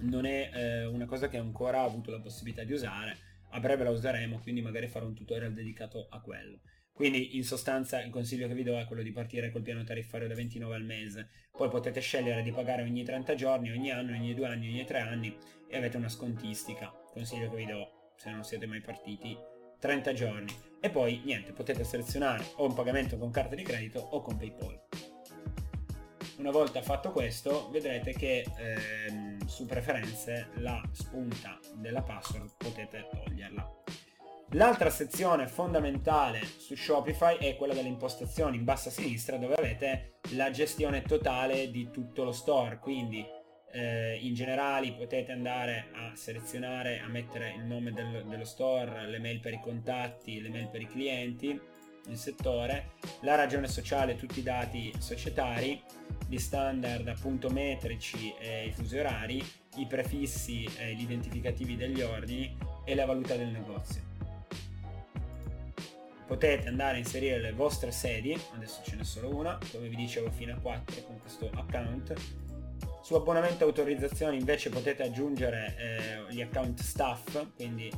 [0.00, 3.16] non è eh, una cosa che ancora ho avuto la possibilità di usare.
[3.50, 6.60] A breve la useremo, quindi magari farò un tutorial dedicato a quello.
[6.94, 10.28] Quindi in sostanza il consiglio che vi do è quello di partire col piano tariffario
[10.28, 11.28] da 29 al mese.
[11.50, 15.00] Poi potete scegliere di pagare ogni 30 giorni, ogni anno, ogni due anni, ogni tre
[15.00, 15.36] anni
[15.68, 16.90] e avete una scontistica.
[17.12, 19.36] Consiglio che vi do se non siete mai partiti
[19.84, 20.50] 30 giorni.
[20.80, 24.80] E poi niente, potete selezionare o un pagamento con carta di credito o con PayPal.
[26.38, 33.82] Una volta fatto questo vedrete che ehm, su preferenze la spunta della password potete toglierla.
[34.52, 40.20] L'altra sezione fondamentale su Shopify è quella delle impostazioni in basso a sinistra dove avete
[40.30, 43.22] la gestione totale di tutto lo store, quindi
[43.74, 49.18] eh, in generale potete andare a selezionare, a mettere il nome del, dello store, le
[49.18, 51.60] mail per i contatti, le mail per i clienti,
[52.06, 55.82] il settore, la ragione sociale, tutti i dati societari,
[56.28, 59.44] gli standard appunto metrici e i fusi orari,
[59.76, 64.12] i prefissi e gli identificativi degli ordini e la valuta del negozio
[66.26, 70.30] potete andare a inserire le vostre sedi, adesso ce n'è solo una, come vi dicevo
[70.30, 72.14] fino a 4 con questo account.
[73.04, 77.92] Su abbonamento e autorizzazioni invece potete aggiungere eh, gli account staff, quindi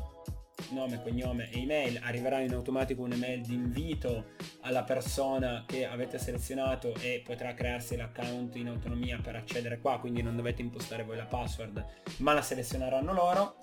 [0.71, 4.33] nome, cognome e email, arriverà in automatico un'email di invito
[4.63, 10.23] alla persona che avete selezionato e potrà crearsi l'account in autonomia per accedere qua, quindi
[10.23, 11.85] non dovete impostare voi la password,
[12.17, 13.59] ma la selezioneranno loro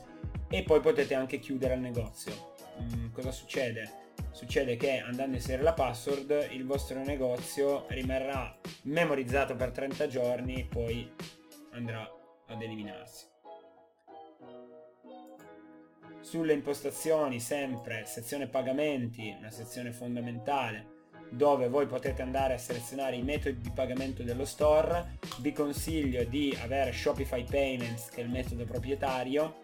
[0.48, 2.54] e poi potete anche chiudere il negozio.
[2.82, 4.03] Mm, cosa succede?
[4.32, 10.66] Succede che andando a inserire la password il vostro negozio rimarrà memorizzato per 30 giorni,
[10.66, 11.12] poi
[11.72, 12.10] andrà
[12.48, 13.26] ad eliminarsi.
[16.20, 20.92] Sulle impostazioni sempre sezione pagamenti, una sezione fondamentale
[21.30, 25.18] dove voi potete andare a selezionare i metodi di pagamento dello store.
[25.40, 29.62] Vi consiglio di avere Shopify Payments che è il metodo proprietario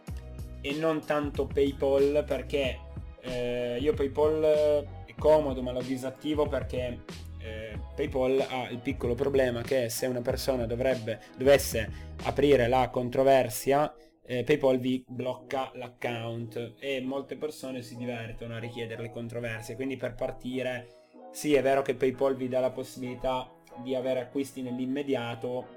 [0.62, 2.80] e non tanto PayPal perché
[3.22, 7.04] eh, io PayPal è comodo ma lo disattivo perché
[7.40, 11.90] eh, PayPal ha il piccolo problema che se una persona dovrebbe, dovesse
[12.24, 13.94] aprire la controversia
[14.32, 19.74] eh, PayPal vi blocca l'account e molte persone si divertono a richiedere le controversie.
[19.74, 23.52] Quindi per partire, sì è vero che PayPal vi dà la possibilità
[23.82, 25.68] di avere acquisti nell'immediato,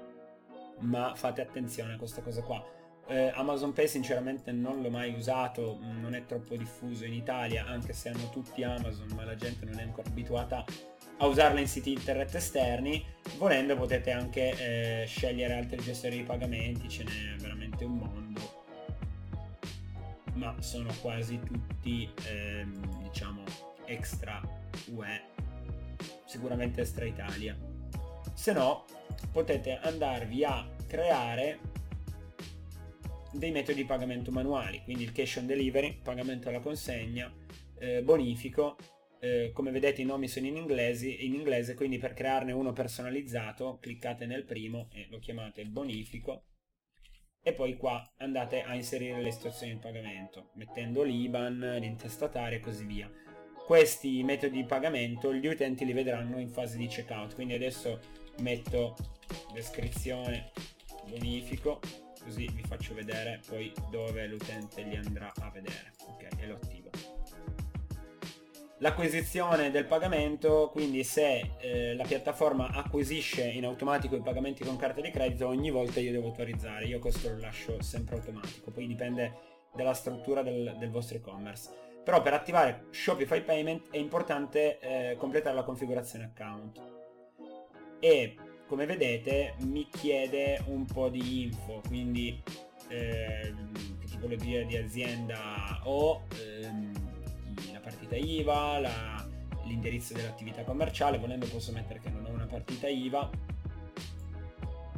[0.81, 2.63] ma fate attenzione a questa cosa qua.
[3.07, 7.93] Eh, Amazon Pay sinceramente non l'ho mai usato, non è troppo diffuso in Italia, anche
[7.93, 10.63] se hanno tutti Amazon, ma la gente non è ancora abituata
[11.17, 13.03] a usarla in siti internet esterni.
[13.37, 18.61] Volendo potete anche eh, scegliere altri gestori di pagamenti, ce n'è veramente un mondo
[20.35, 23.43] ma sono quasi tutti ehm, diciamo
[23.85, 24.41] extra
[24.91, 25.21] UE
[26.25, 27.55] sicuramente extra Italia
[28.33, 28.85] se no
[29.31, 31.59] potete andarvi a creare
[33.33, 37.31] dei metodi di pagamento manuali quindi il cash on delivery pagamento alla consegna
[37.79, 38.77] eh, bonifico
[39.19, 43.77] eh, come vedete i nomi sono in inglese, in inglese quindi per crearne uno personalizzato
[43.79, 46.43] cliccate nel primo e lo chiamate bonifico
[47.41, 52.85] e poi qua andate a inserire le istruzioni di pagamento mettendo l'IBAN, l'intestatario e così
[52.85, 53.11] via.
[53.65, 57.99] Questi metodi di pagamento gli utenti li vedranno in fase di checkout, quindi adesso
[58.39, 58.95] metto
[59.53, 60.51] descrizione
[61.07, 61.79] bonifico
[62.23, 66.89] così vi faccio vedere poi dove l'utente li andrà a vedere ok e lo attivo
[68.83, 74.99] l'acquisizione del pagamento, quindi se eh, la piattaforma acquisisce in automatico i pagamenti con carta
[74.99, 79.51] di credito, ogni volta io devo autorizzare, io questo lo lascio sempre automatico, poi dipende
[79.73, 81.69] dalla struttura del, del vostro e-commerce.
[82.03, 86.81] Però per attivare Shopify Payment è importante eh, completare la configurazione account.
[87.99, 88.35] E
[88.67, 92.41] come vedete mi chiede un po' di info, quindi
[92.87, 93.53] eh,
[93.99, 96.93] che tipologia di azienda ho, ehm,
[97.83, 99.27] partita IVA, la,
[99.65, 103.29] l'indirizzo dell'attività commerciale, volendo posso mettere che non ho una partita IVA,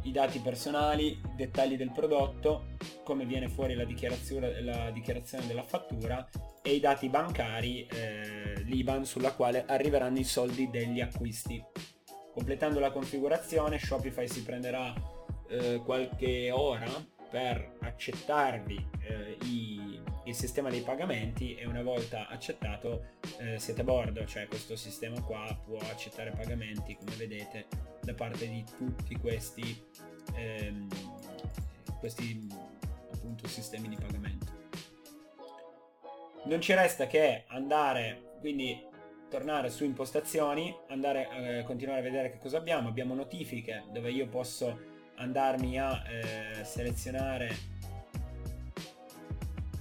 [0.03, 2.67] i dati personali, i dettagli del prodotto,
[3.03, 6.27] come viene fuori la dichiarazione, la dichiarazione della fattura
[6.61, 11.63] e i dati bancari, eh, l'IBAN sulla quale arriveranno i soldi degli acquisti.
[12.35, 14.93] Completando la configurazione Shopify si prenderà
[15.47, 16.85] eh, qualche ora
[17.29, 23.83] per accettarvi eh, i, il sistema dei pagamenti e una volta accettato eh, siete a
[23.85, 27.67] bordo, cioè questo sistema qua può accettare pagamenti come vedete
[28.01, 29.81] da parte di tutti questi,
[30.35, 30.89] ehm,
[31.99, 32.45] questi
[33.13, 34.51] appunto sistemi di pagamento.
[36.47, 38.93] Non ci resta che andare, quindi
[39.35, 41.27] tornare su impostazioni, andare
[41.59, 42.87] eh, continuare a vedere che cosa abbiamo.
[42.87, 44.79] Abbiamo notifiche dove io posso
[45.17, 47.53] andarmi a eh, selezionare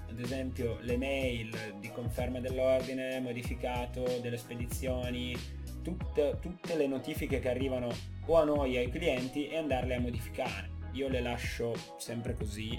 [0.08, 5.36] ad esempio le mail di conferma dell'ordine, modificato delle spedizioni,
[5.82, 7.92] tutte, tutte le notifiche che arrivano
[8.26, 10.70] o a noi ai clienti e andarle a modificare.
[10.94, 12.76] Io le lascio sempre così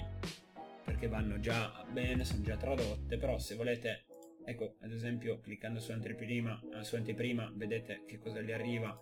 [0.84, 4.05] perché vanno già bene, sono già tradotte, però se volete,
[4.46, 8.96] ecco ad esempio cliccando su anteprima, su anteprima vedete che cosa gli arriva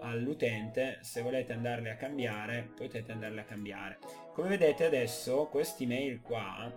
[0.00, 0.98] all'utente.
[1.00, 3.98] Se volete andarle a cambiare potete andarle a cambiare.
[4.32, 6.70] Come vedete adesso questi mail qua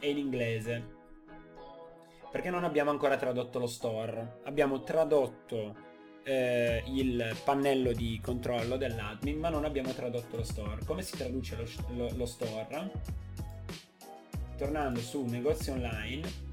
[0.00, 0.96] è in inglese
[2.30, 4.38] perché non abbiamo ancora tradotto lo store.
[4.44, 5.86] Abbiamo tradotto
[6.24, 10.84] eh, il pannello di controllo dell'admin ma non abbiamo tradotto lo store.
[10.86, 12.90] Come si traduce lo, lo, lo store?
[14.56, 16.46] Tornando su negozio online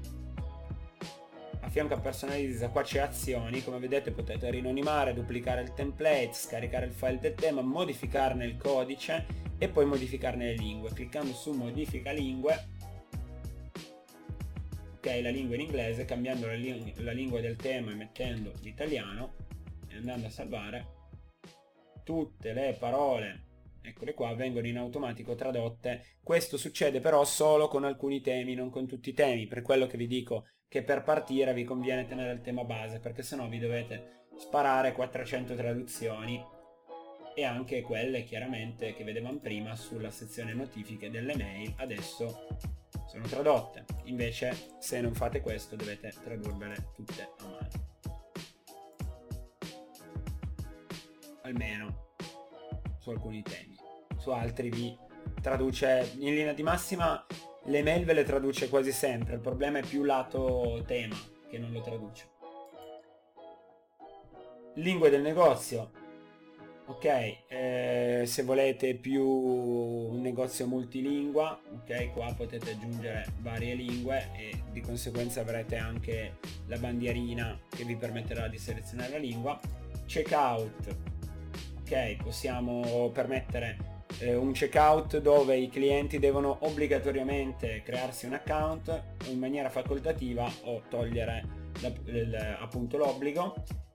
[1.68, 6.92] fianco a personalizza qua c'è azioni, come vedete potete rinonimare, duplicare il template, scaricare il
[6.92, 9.26] file del tema, modificarne il codice
[9.58, 10.92] e poi modificarne le lingue.
[10.92, 12.68] Cliccando su modifica lingue,
[14.96, 19.34] ok la lingua in inglese, cambiando la, ling la lingua del tema e mettendo l'italiano
[19.88, 20.94] e andando a salvare
[22.04, 23.46] tutte le parole
[23.88, 26.18] eccole qua, vengono in automatico tradotte.
[26.22, 29.96] Questo succede però solo con alcuni temi, non con tutti i temi, per quello che
[29.96, 34.24] vi dico che per partire vi conviene tenere il tema base, perché sennò vi dovete
[34.36, 36.42] sparare 400 traduzioni
[37.34, 42.46] e anche quelle chiaramente che vedevamo prima sulla sezione notifiche delle mail adesso
[43.06, 43.84] sono tradotte.
[44.04, 47.68] Invece se non fate questo dovete tradurvele tutte a mano.
[51.42, 52.14] Almeno
[52.98, 53.76] su alcuni temi.
[54.16, 54.96] Su altri vi
[55.40, 57.24] traduce in linea di massima
[57.66, 61.16] le mail ve le traduce quasi sempre il problema è più lato tema
[61.48, 62.28] che non lo traduce.
[64.74, 66.04] Lingue del negozio.
[66.88, 67.04] Ok
[67.48, 74.80] eh, se volete più un negozio multilingua ok qua potete aggiungere varie lingue e di
[74.80, 76.36] conseguenza avrete anche
[76.66, 79.58] la bandierina che vi permetterà di selezionare la lingua.
[80.06, 80.96] Checkout.
[81.80, 89.38] Ok possiamo permettere eh, un checkout dove i clienti devono obbligatoriamente crearsi un account in
[89.38, 91.44] maniera facoltativa o togliere
[91.80, 93.54] la, il, appunto l'obbligo.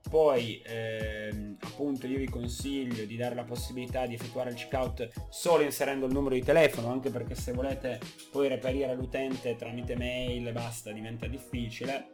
[0.09, 5.63] Poi ehm, appunto io vi consiglio di dare la possibilità di effettuare il checkout solo
[5.63, 7.97] inserendo il numero di telefono anche perché se volete
[8.30, 12.09] poi reperire l'utente tramite mail e basta diventa difficile.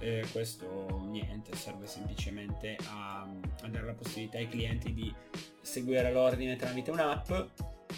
[0.00, 5.14] Eh, questo niente serve semplicemente a, a dare la possibilità ai clienti di
[5.62, 7.30] seguire l'ordine tramite un'app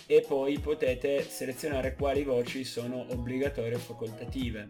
[0.07, 4.69] e poi potete selezionare quali voci sono obbligatorie o facoltative.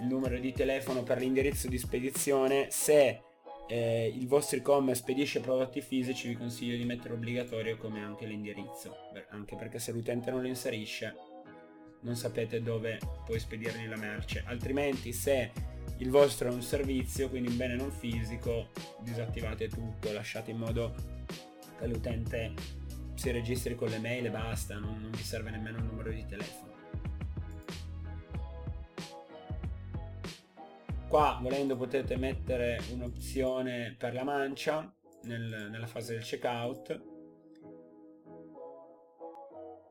[0.00, 3.20] Il numero di telefono per l'indirizzo di spedizione se
[3.68, 8.96] eh, il vostro e-commerce spedisce prodotti fisici vi consiglio di mettere obbligatorio come anche l'indirizzo
[9.30, 11.14] anche perché se l'utente non lo inserisce
[12.00, 14.42] non sapete dove poi spedirgli la merce.
[14.46, 15.52] Altrimenti se
[15.98, 18.70] il vostro è un servizio quindi un bene non fisico
[19.00, 21.21] disattivate tutto lasciate in modo
[21.82, 22.52] che l'utente
[23.14, 26.24] si registri con le mail e basta non, non vi serve nemmeno il numero di
[26.26, 26.70] telefono
[31.08, 34.90] Qua volendo potete mettere un'opzione per la mancia
[35.24, 37.02] nel, nella fase del checkout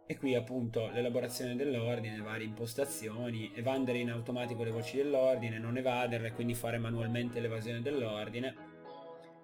[0.07, 6.33] e qui appunto l'elaborazione dell'ordine, varie impostazioni, evadere in automatico le voci dell'ordine, non evaderle,
[6.33, 8.70] quindi fare manualmente l'evasione dell'ordine.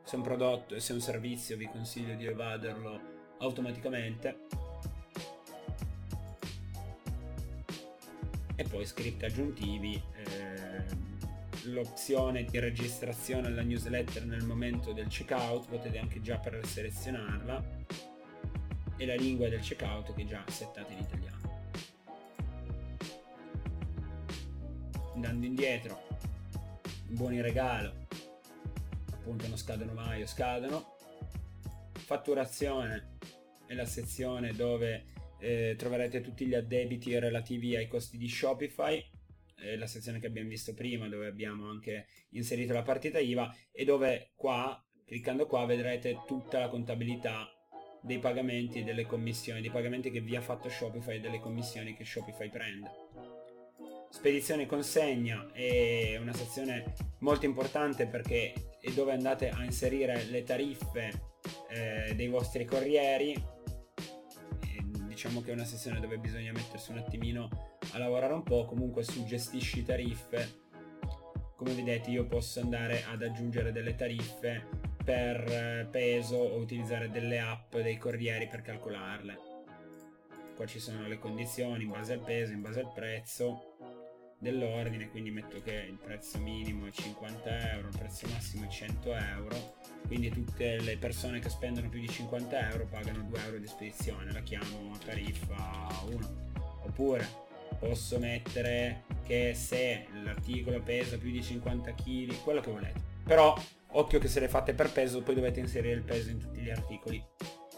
[0.08, 4.38] Se un prodotto e se un servizio vi consiglio di evaderlo automaticamente.
[8.56, 10.02] E poi script aggiuntivi.
[10.16, 10.86] Eh,
[11.64, 17.62] l'opzione di registrazione alla newsletter nel momento del checkout, potete anche già per selezionarla
[18.96, 21.36] e la lingua del checkout che già settata in italiano.
[25.16, 26.08] Andando indietro,
[27.10, 28.06] buoni regalo,
[29.28, 30.96] appunto non scadono mai o scadono.
[31.92, 33.18] Fatturazione
[33.66, 35.08] è la sezione dove
[35.40, 39.04] eh, troverete tutti gli addebiti relativi ai costi di Shopify
[39.60, 43.84] eh, la sezione che abbiamo visto prima dove abbiamo anche inserito la partita IVA e
[43.84, 47.52] dove qua, cliccando qua, vedrete tutta la contabilità
[48.02, 51.96] dei pagamenti e delle commissioni, dei pagamenti che vi ha fatto Shopify e delle commissioni
[51.96, 53.07] che Shopify prende.
[54.10, 61.12] Spedizione consegna è una sezione molto importante perché è dove andate a inserire le tariffe
[61.70, 63.34] eh, dei vostri corrieri.
[63.34, 68.66] E diciamo che è una sezione dove bisogna mettersi un attimino a lavorare un po',
[68.66, 70.66] comunque su gestisci tariffe.
[71.56, 74.68] Come vedete io posso andare ad aggiungere delle tariffe
[75.04, 79.56] per eh, peso o utilizzare delle app dei corrieri per calcolarle.
[80.56, 83.77] Qua ci sono le condizioni in base al peso, in base al prezzo
[84.40, 89.14] dell'ordine, quindi metto che il prezzo minimo è 50 euro, il prezzo massimo è 100
[89.16, 89.76] euro,
[90.06, 94.32] quindi tutte le persone che spendono più di 50 euro pagano 2 euro di spedizione,
[94.32, 96.46] la chiamo tariffa 1.
[96.84, 97.28] Oppure
[97.80, 103.02] posso mettere che se l'articolo pesa più di 50 kg, quello che volete.
[103.24, 103.60] Però
[103.92, 106.70] occhio che se le fate per peso poi dovete inserire il peso in tutti gli
[106.70, 107.24] articoli.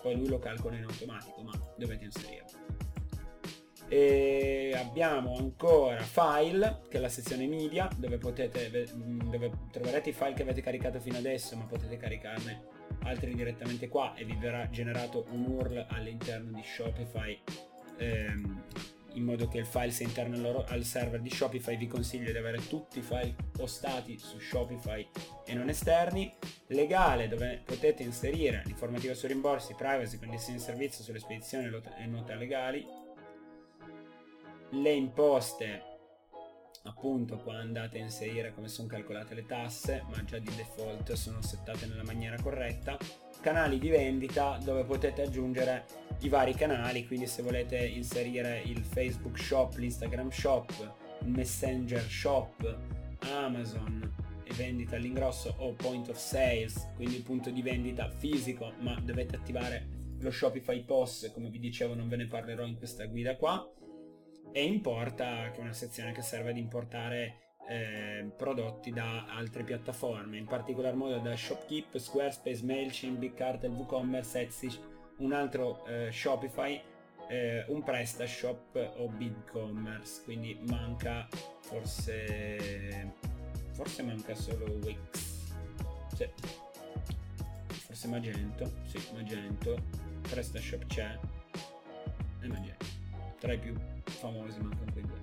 [0.01, 2.88] Poi lui lo calcola in automatico, ma dovete inserirlo.
[3.89, 10.33] E abbiamo ancora file, che è la sezione media, dove, potete, dove troverete i file
[10.33, 15.25] che avete caricato fino adesso, ma potete caricarne altri direttamente qua e vi verrà generato
[15.31, 17.39] un URL all'interno di Shopify
[17.97, 18.63] ehm,
[19.13, 21.75] in modo che il file sia interno al, loro, al server di Shopify.
[21.77, 25.07] Vi consiglio di avere tutti i file postati su Shopify
[25.45, 26.31] e non esterni.
[26.67, 31.65] Legale dove potete inserire l'informativa su rimborsi, privacy, condizioni di servizio sulle spedizioni
[31.97, 32.85] e note legali
[34.71, 35.89] le imposte
[36.83, 41.41] appunto qua andate a inserire come sono calcolate le tasse, ma già di default sono
[41.41, 42.97] settate nella maniera corretta.
[43.41, 45.85] Canali di vendita dove potete aggiungere
[46.19, 50.71] i vari canali, quindi se volete inserire il Facebook Shop, l'Instagram Shop,
[51.21, 52.77] il Messenger Shop,
[53.19, 58.99] Amazon e vendita all'ingrosso o point of sales, quindi il punto di vendita fisico, ma
[58.99, 63.37] dovete attivare lo Shopify POS, come vi dicevo non ve ne parlerò in questa guida
[63.37, 63.65] qua
[64.51, 70.37] e importa, che è una sezione che serve ad importare eh, prodotti da altre piattaforme,
[70.37, 74.69] in particolar modo da Shopkeep, Squarespace, MailChimp, BigCartel, WooCommerce, Etsy,
[75.17, 76.81] un altro eh, Shopify,
[77.27, 81.27] eh, un PrestaShop o BigCommerce, quindi manca
[81.59, 83.13] forse
[83.73, 85.47] forse manca solo Wix.
[86.15, 86.27] Sì.
[87.67, 89.77] Forse Magento, sì, Magento,
[90.21, 91.17] PrestaShop c'è
[92.41, 92.98] e Magento.
[93.39, 93.73] Tra i più
[94.03, 95.17] famosi mancano quei due.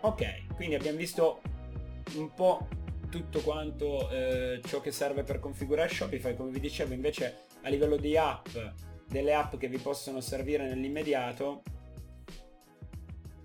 [0.00, 1.40] Ok, quindi abbiamo visto
[2.16, 2.68] un po'
[3.10, 7.96] tutto quanto eh, ciò che serve per configurare Shopify, come vi dicevo invece a livello
[7.96, 8.48] di app,
[9.06, 11.62] delle app che vi possono servire nell'immediato,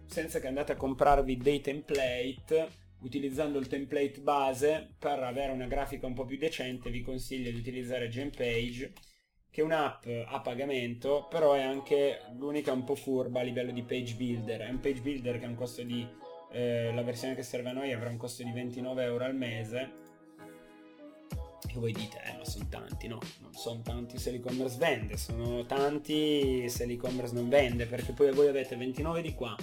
[0.06, 2.68] senza che andate a comprarvi dei template,
[3.02, 7.58] utilizzando il template base per avere una grafica un po' più decente vi consiglio di
[7.58, 8.94] utilizzare Genpage
[9.54, 13.84] che è un'app a pagamento, però è anche l'unica un po' furba a livello di
[13.84, 14.62] page builder.
[14.62, 16.06] È un page builder che ha un costo di...
[16.52, 19.92] Eh, la versione che serve a noi avrà un costo di 29 euro al mese.
[21.70, 23.20] E voi dite, eh ma sono tanti, no?
[23.42, 28.48] Non sono tanti se l'e-commerce vende, sono tanti se l'e-commerce non vende, perché poi voi
[28.48, 29.56] avete 29 di qua,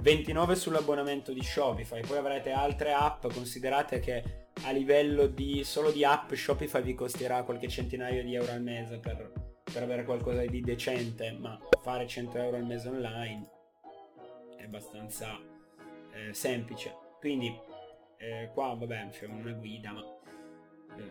[0.00, 6.04] 29 sull'abbonamento di Shopify, poi avrete altre app, considerate che a livello di solo di
[6.04, 9.32] app Shopify vi costerà qualche centinaio di euro al mese per,
[9.62, 13.50] per avere qualcosa di decente, ma fare 100 euro al mese online
[14.56, 15.38] è abbastanza
[16.12, 16.94] eh, semplice.
[17.18, 17.54] Quindi
[18.16, 20.02] eh, qua vabbè c'è una guida, ma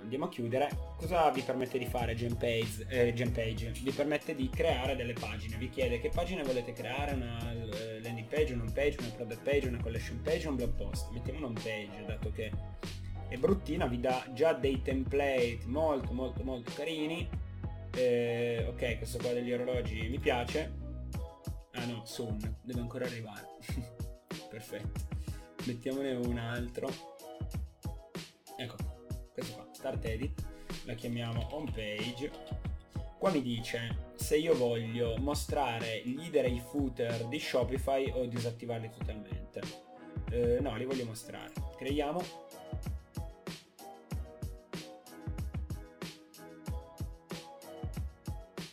[0.02, 0.70] andiamo a chiudere.
[0.98, 3.72] Cosa vi permette di fare Genpage, eh, Genpage?
[3.72, 8.28] Vi permette di creare delle pagine, vi chiede che pagine volete creare, una eh, landing
[8.28, 11.10] page, una home page, una product page, una collection page, un blog post.
[11.12, 12.52] Mettiamo una home page, dato che
[13.28, 17.28] è bruttina, vi dà già dei template molto molto molto carini.
[17.96, 20.88] Eh, ok, questo qua degli orologi mi piace.
[21.74, 23.48] Ah no, soon, deve ancora arrivare.
[24.50, 25.18] Perfetto.
[25.66, 26.90] Mettiamone un altro.
[28.58, 28.76] Ecco,
[29.80, 30.46] start edit,
[30.84, 32.30] la chiamiamo home page.
[33.18, 38.26] Qua mi dice se io voglio mostrare gli header e i footer di Shopify o
[38.26, 39.62] disattivarli totalmente.
[40.32, 41.54] Eh, no, li voglio mostrare.
[41.78, 42.22] Creiamo.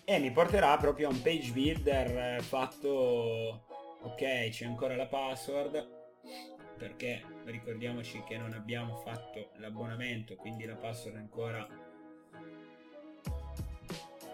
[0.05, 3.65] E mi porterà proprio a un page builder fatto...
[4.03, 5.96] Ok, c'è ancora la password
[6.77, 11.67] perché ricordiamoci che non abbiamo fatto l'abbonamento quindi la password è ancora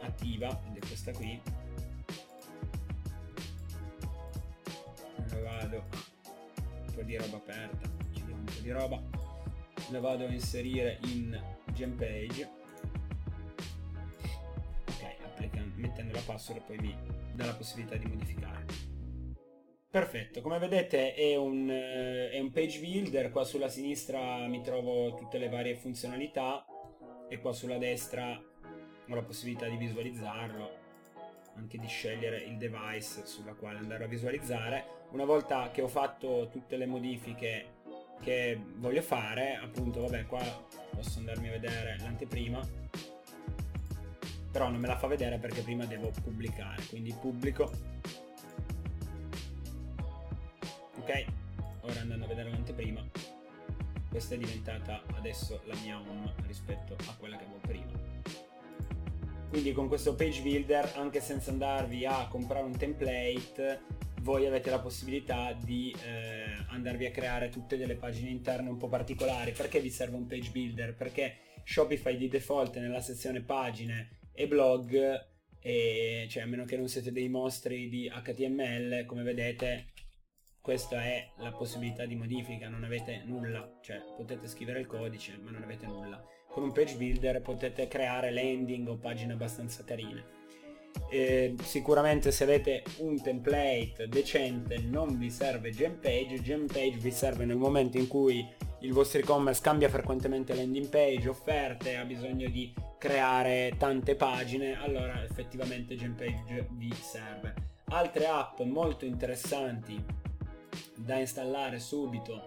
[0.01, 1.41] attiva ed è questa qui.
[5.31, 5.85] La vado
[6.87, 9.03] un po' di roba aperta ci diamo un po' di roba.
[9.91, 11.41] La vado a inserire in
[11.73, 12.61] Genpage
[14.87, 16.97] ok mettendo la password poi mi
[17.35, 18.92] dà la possibilità di modificare
[19.93, 25.13] Perfetto, come vedete è un, eh, è un, page builder, qua sulla sinistra mi trovo
[25.13, 26.65] tutte le varie funzionalità
[27.29, 30.71] e qua sulla destra ho la possibilità di visualizzarlo,
[31.57, 34.87] anche di scegliere il device sulla quale andare a visualizzare.
[35.11, 37.67] Una volta che ho fatto tutte le modifiche
[38.23, 40.41] che voglio fare, appunto vabbè qua
[40.95, 42.67] posso andarmi a vedere l'anteprima,
[44.51, 47.71] però non me la fa vedere perché prima devo pubblicare, quindi pubblico
[51.03, 51.25] ok
[51.81, 53.05] ora andando a vedere l'anteprima
[54.09, 57.91] questa è diventata adesso la mia home rispetto a quella che avevo prima.
[59.49, 63.81] Quindi con questo page builder anche senza andarvi a comprare un template
[64.21, 68.89] voi avete la possibilità di eh, andarvi a creare tutte delle pagine interne un po'
[68.89, 69.53] particolari.
[69.53, 70.95] Perché vi serve un page builder?
[70.95, 76.89] Perché Shopify di default nella sezione pagine e blog e cioè a meno che non
[76.89, 79.92] siete dei mostri di HTML come vedete
[80.63, 85.51] questa è la possibilità di modifica, non avete nulla, cioè potete scrivere il codice ma
[85.51, 86.25] non avete nulla.
[86.49, 90.41] Con un page builder potete creare landing o pagine abbastanza carine.
[91.11, 97.57] E sicuramente se avete un template decente non vi serve Genpage, Genpage vi serve nel
[97.57, 98.47] momento in cui
[98.81, 105.25] il vostro e-commerce cambia frequentemente landing page, offerte, ha bisogno di creare tante pagine, allora
[105.25, 107.55] effettivamente Genpage vi serve.
[107.87, 110.22] Altre app molto interessanti
[111.05, 112.41] da installare subito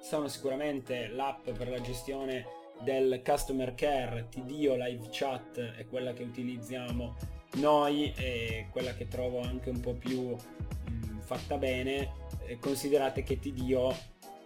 [0.00, 2.46] sono sicuramente l'app per la gestione
[2.80, 7.14] del customer care TDO Live Chat è quella che utilizziamo
[7.54, 12.20] noi e quella che trovo anche un po' più mh, fatta bene.
[12.60, 13.94] Considerate che TDO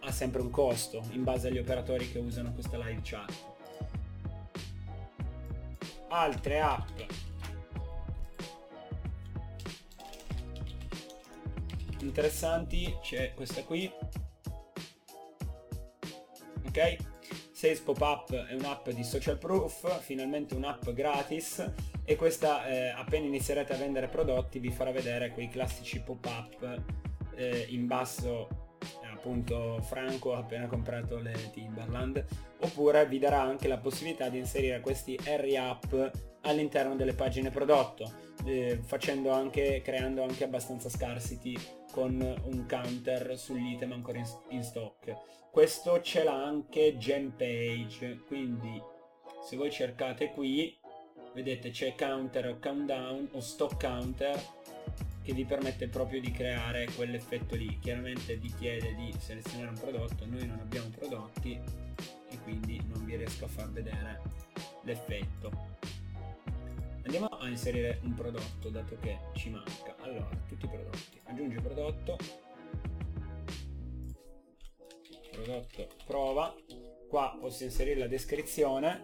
[0.01, 3.33] ha sempre un costo in base agli operatori che usano questa live chat.
[6.09, 7.01] Altre app
[12.07, 13.91] interessanti c'è questa qui.
[16.67, 16.97] Ok?
[17.53, 21.73] Sales Pop-Up è un'app di social proof finalmente un'app gratis
[22.05, 26.83] e questa eh, appena inizierete a vendere prodotti vi farà vedere quei classici pop-up
[27.35, 28.66] eh, in basso
[29.27, 32.25] appunto Franco ha appena comprato le Timberland
[32.61, 35.93] oppure vi darà anche la possibilità di inserire questi R-App
[36.43, 38.13] all'interno delle pagine prodotto
[38.45, 41.59] eh, facendo anche creando anche abbastanza scarcity
[41.91, 45.15] con un counter sull'item ancora in, in stock.
[45.51, 46.97] Questo ce l'ha anche
[47.37, 48.81] Page quindi
[49.43, 50.79] se voi cercate qui
[51.35, 54.41] vedete c'è counter o countdown o stock counter
[55.27, 57.81] che vi permette proprio di creare quell'effetto lì.
[57.81, 61.59] Chiaramente vi chiede di selezionare un prodotto noi non abbiamo prodotti
[62.31, 64.23] e quindi non vi riesco a far vedere
[64.83, 65.51] l'effetto.
[67.03, 69.97] Andiamo a inserire un prodotto dato che ci manca.
[70.03, 71.21] Allora tutti i prodotti.
[71.25, 72.17] Aggiungi prodotto.
[75.33, 76.55] Prodotto prova.
[77.09, 79.03] Qua posso inserire la descrizione.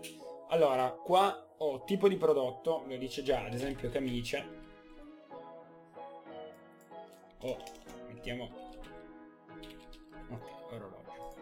[0.50, 4.61] Allora qua ho tipo di prodotto lo dice già ad esempio camicie
[7.42, 7.56] o
[8.08, 8.50] mettiamo
[10.28, 11.34] ok orologio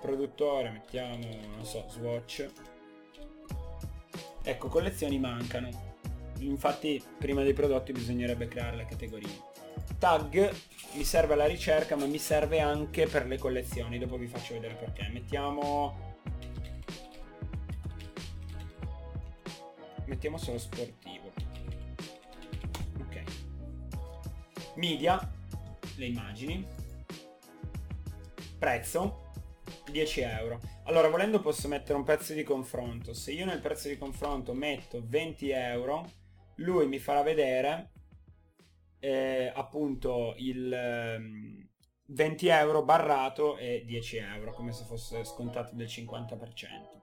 [0.00, 1.26] produttore mettiamo
[1.56, 2.48] non so swatch
[4.42, 5.90] ecco collezioni mancano
[6.46, 9.48] infatti prima dei prodotti bisognerebbe creare le categorie.
[9.98, 10.54] Tag
[10.94, 14.74] mi serve alla ricerca ma mi serve anche per le collezioni, dopo vi faccio vedere
[14.74, 15.08] perché.
[15.12, 16.08] Mettiamo...
[20.06, 21.29] Mettiamo solo sportivo.
[24.80, 25.20] Media,
[25.96, 26.66] le immagini.
[28.58, 29.30] Prezzo,
[29.90, 30.58] 10 euro.
[30.84, 33.12] Allora, volendo posso mettere un prezzo di confronto.
[33.12, 36.10] Se io nel prezzo di confronto metto 20 euro,
[36.56, 37.90] lui mi farà vedere
[39.00, 40.70] eh, appunto il
[42.06, 47.00] 20 ehm, euro barrato e 10 euro come se fosse scontato del 50%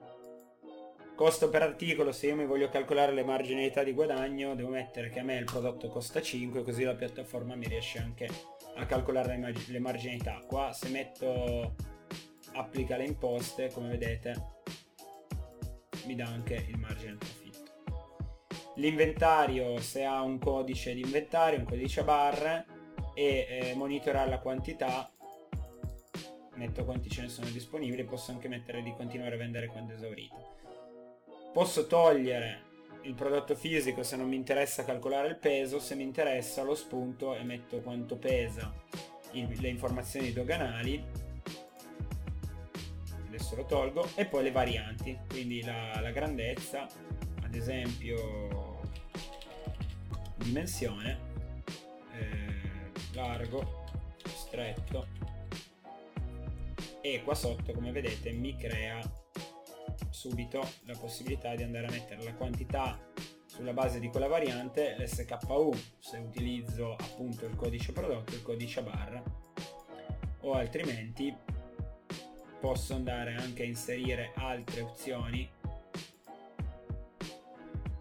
[1.18, 5.20] costo per articolo se io mi voglio calcolare le marginalità di guadagno devo mettere che
[5.20, 8.30] a me il prodotto costa 5 così la piattaforma mi riesce anche
[8.76, 10.40] a calcolare le, mar- le marginalità.
[10.46, 11.74] Qua se metto
[12.54, 14.58] applica le imposte come vedete
[16.06, 17.72] mi dà anche il margine profitto.
[18.76, 22.66] L'inventario se ha un codice di inventario, un codice a barre
[23.16, 25.12] e eh, monitora la quantità
[26.54, 30.58] metto quanti ce ne sono disponibili posso anche mettere di continuare a vendere quando esaurito
[31.54, 32.66] posso togliere
[33.02, 37.36] il prodotto fisico se non mi interessa calcolare il peso se mi interessa lo spunto
[37.36, 38.74] e metto quanto pesa
[39.32, 41.04] le informazioni doganali.
[43.28, 44.10] Adesso lo tolgo.
[44.16, 46.88] E poi le varianti quindi la, la grandezza
[47.44, 48.82] ad esempio
[50.38, 51.20] dimensione
[52.14, 53.86] eh, largo
[54.24, 55.08] stretto.
[57.02, 59.00] E qua sotto come vedete mi crea
[60.10, 63.00] subito la possibilità di andare a mettere la quantità
[63.46, 68.84] sulla base di quella variante l'SKU se utilizzo appunto il codice prodotto il codice a
[68.84, 69.24] barra
[70.42, 71.36] o altrimenti
[72.60, 75.50] posso andare anche a inserire altre opzioni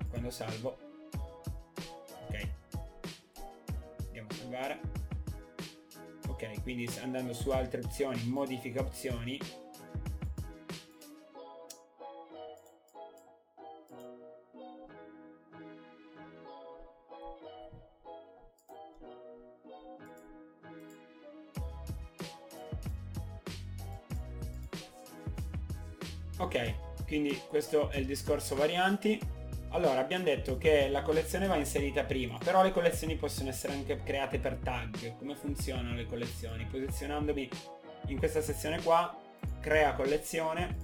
[0.09, 0.85] quando salvo.
[4.47, 4.81] Salvare.
[6.29, 9.39] Ok quindi andando su altre opzioni modifica opzioni
[27.17, 29.19] quindi questo è il discorso varianti
[29.71, 34.01] allora, abbiamo detto che la collezione va inserita prima, però le collezioni possono essere anche
[34.03, 35.17] create per tag.
[35.19, 36.65] Come funzionano le collezioni?
[36.65, 37.51] Posizionandomi
[38.07, 39.15] in questa sezione qua,
[39.61, 40.77] crea collezione,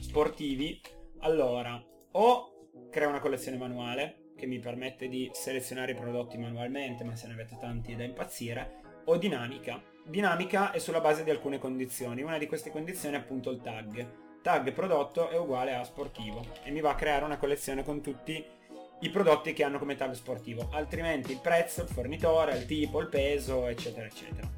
[0.00, 0.78] sportivi.
[1.20, 7.16] Allora, o crea una collezione manuale, che mi permette di selezionare i prodotti manualmente, ma
[7.16, 9.80] se ne avete tanti da impazzire, o dinamica.
[10.04, 12.20] Dinamica è sulla base di alcune condizioni.
[12.20, 16.70] Una di queste condizioni è appunto il tag tag prodotto è uguale a sportivo e
[16.70, 18.46] mi va a creare una collezione con tutti
[19.00, 23.08] i prodotti che hanno come tag sportivo, altrimenti il prezzo, il fornitore, il tipo, il
[23.08, 24.48] peso, eccetera, eccetera.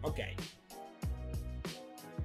[0.00, 0.18] Ok.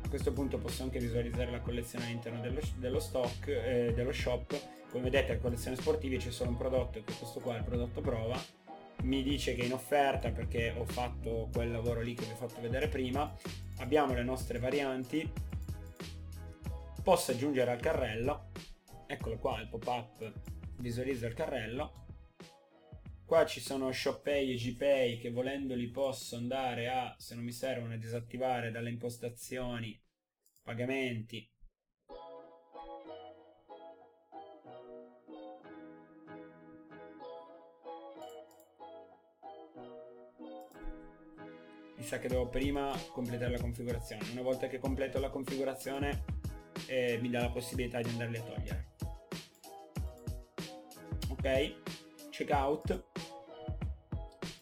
[0.02, 4.60] A questo punto posso anche visualizzare la collezione all'interno dello, dello stock, eh, dello shop.
[4.90, 8.02] Come vedete a collezione sportive c'è solo un prodotto, che è questo qua, il prodotto
[8.02, 8.57] prova.
[9.04, 12.36] Mi dice che è in offerta perché ho fatto quel lavoro lì che vi ho
[12.36, 13.34] fatto vedere prima.
[13.78, 15.32] Abbiamo le nostre varianti.
[17.04, 18.52] Posso aggiungere al carrello
[19.08, 20.34] eccolo qua il pop-up
[20.80, 22.06] visualizza il carrello
[23.26, 27.94] qua ci sono ShopPay e GPay che volendoli posso andare a se non mi servono
[27.94, 30.00] a disattivare dalle impostazioni
[30.62, 31.50] pagamenti
[41.98, 44.24] mi sa che devo prima completare la configurazione.
[44.32, 46.24] Una volta che completo la configurazione
[46.86, 48.86] eh, mi dà la possibilità di andarli a togliere.
[51.30, 52.30] Ok?
[52.30, 53.06] Checkout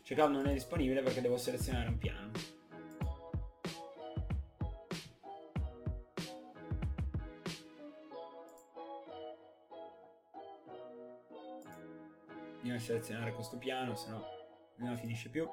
[0.02, 2.32] checkout non è disponibile perché devo selezionare un piano.
[12.58, 14.24] Andiamo selezionare questo piano se no
[14.78, 15.48] non finisce più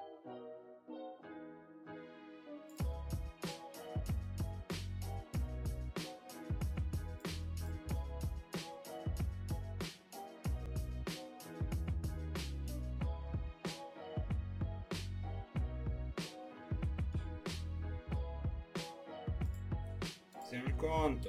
[20.52, 21.28] Siamo in conto.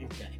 [0.00, 0.38] Ok.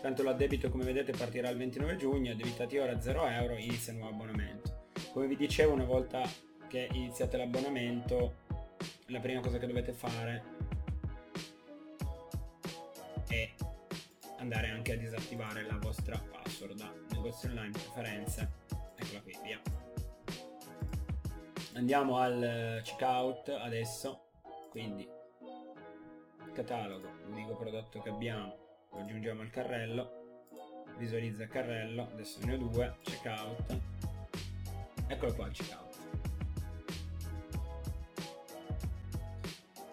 [0.00, 4.14] Tanto l'addebito come vedete partirà il 29 giugno, debitati ora 0 euro, inizia il nuovo
[4.14, 4.86] abbonamento.
[5.12, 6.26] Come vi dicevo una volta
[6.66, 8.36] che iniziate l'abbonamento,
[9.08, 10.44] la prima cosa che dovete fare
[13.28, 13.52] è
[14.38, 18.57] andare anche a disattivare la vostra password da negozio online preferenze
[21.78, 24.30] Andiamo al checkout adesso,
[24.68, 25.08] quindi
[26.52, 28.56] catalogo, l'unico prodotto che abbiamo,
[28.90, 30.46] lo aggiungiamo al carrello,
[30.96, 33.78] visualizza il carrello, adesso ne ho due, checkout,
[35.06, 35.96] eccolo qua il checkout.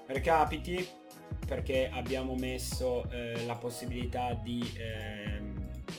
[0.07, 0.89] Recapiti
[1.45, 5.39] perché abbiamo messo eh, la possibilità di eh,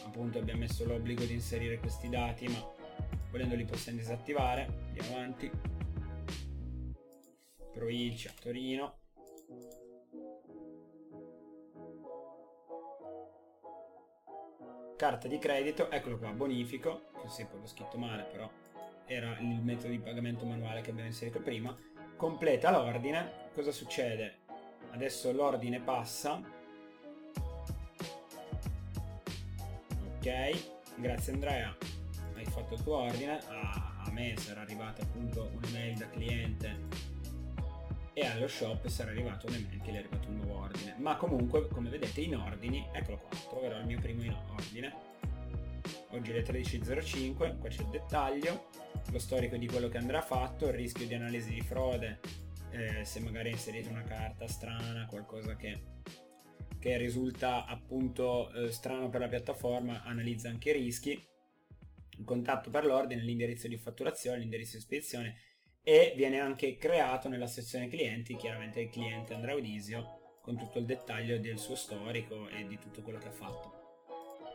[0.05, 2.75] appunto abbiamo messo l'obbligo di inserire questi dati ma
[3.31, 4.67] volendo li possiamo disattivare.
[4.89, 5.75] Andiamo avanti
[7.77, 8.95] provincia Torino.
[14.97, 17.03] Carta di credito eccolo qua bonifico.
[17.13, 18.51] Che poi l'ho scritto male però
[19.05, 21.77] era il metodo di pagamento manuale che abbiamo inserito prima.
[22.17, 23.51] Completa l'ordine.
[23.53, 24.39] Cosa succede?
[24.93, 26.41] Adesso l'ordine passa.
[30.17, 31.77] Ok grazie Andrea.
[32.49, 37.16] Fatto il tuo ordine, a, a me sarà arrivata appunto un'email da cliente
[38.19, 40.97] e allo shop sarà arrivato un'email che gli è arrivato un nuovo ordine.
[40.97, 44.95] Ma comunque, come vedete, in ordini, eccolo qua, troverò il mio primo in ordine.
[46.09, 48.71] Oggi è le 13.05, qua c'è il dettaglio,
[49.11, 52.21] lo storico di quello che andrà fatto, il rischio di analisi di frode,
[52.71, 55.83] eh, se magari inserite una carta strana, qualcosa che,
[56.79, 61.35] che risulta appunto eh, strano per la piattaforma, analizza anche i rischi
[62.19, 65.37] il contatto per l'ordine, l'indirizzo di fatturazione, l'indirizzo di spedizione
[65.89, 70.85] e viene anche creato nella sezione clienti, chiaramente il cliente Andrea Audisio con tutto il
[70.85, 74.01] dettaglio del suo storico e di tutto quello che ha fatto.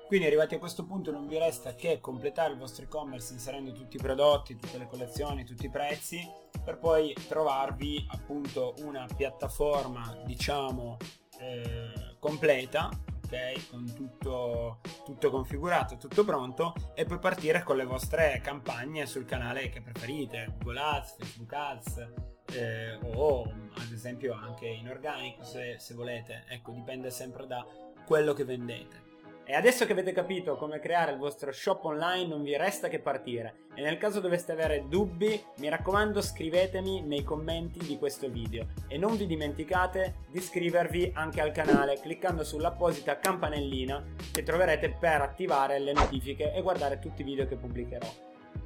[0.08, 3.96] Quindi arrivati a questo punto non vi resta che completare il vostro e-commerce inserendo tutti
[3.96, 6.30] i prodotti, tutte le collezioni, tutti i prezzi
[6.66, 10.98] per poi trovarvi appunto una piattaforma diciamo
[11.40, 12.90] eh, completa
[13.32, 13.70] ok?
[13.70, 19.70] Con tutto, tutto configurato, tutto pronto e poi partire con le vostre campagne sul canale
[19.70, 22.08] che preferite, Google Ads, Facebook Ads
[22.54, 27.66] eh, o ad esempio anche in organico se, se volete, ecco dipende sempre da
[28.06, 29.11] quello che vendete.
[29.44, 33.00] E adesso che avete capito come creare il vostro shop online non vi resta che
[33.00, 33.66] partire.
[33.74, 38.68] E nel caso doveste avere dubbi mi raccomando scrivetemi nei commenti di questo video.
[38.88, 45.22] E non vi dimenticate di iscrivervi anche al canale cliccando sull'apposita campanellina che troverete per
[45.22, 48.08] attivare le notifiche e guardare tutti i video che pubblicherò.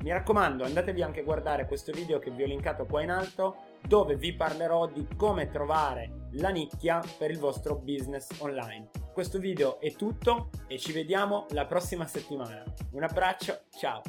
[0.02, 3.56] Mi raccomando andatevi anche a guardare questo video che vi ho linkato qua in alto
[3.88, 8.90] dove vi parlerò di come trovare la nicchia per il vostro business online.
[9.14, 12.64] Questo video è tutto e ci vediamo la prossima settimana.
[12.92, 14.02] Un abbraccio, ciao!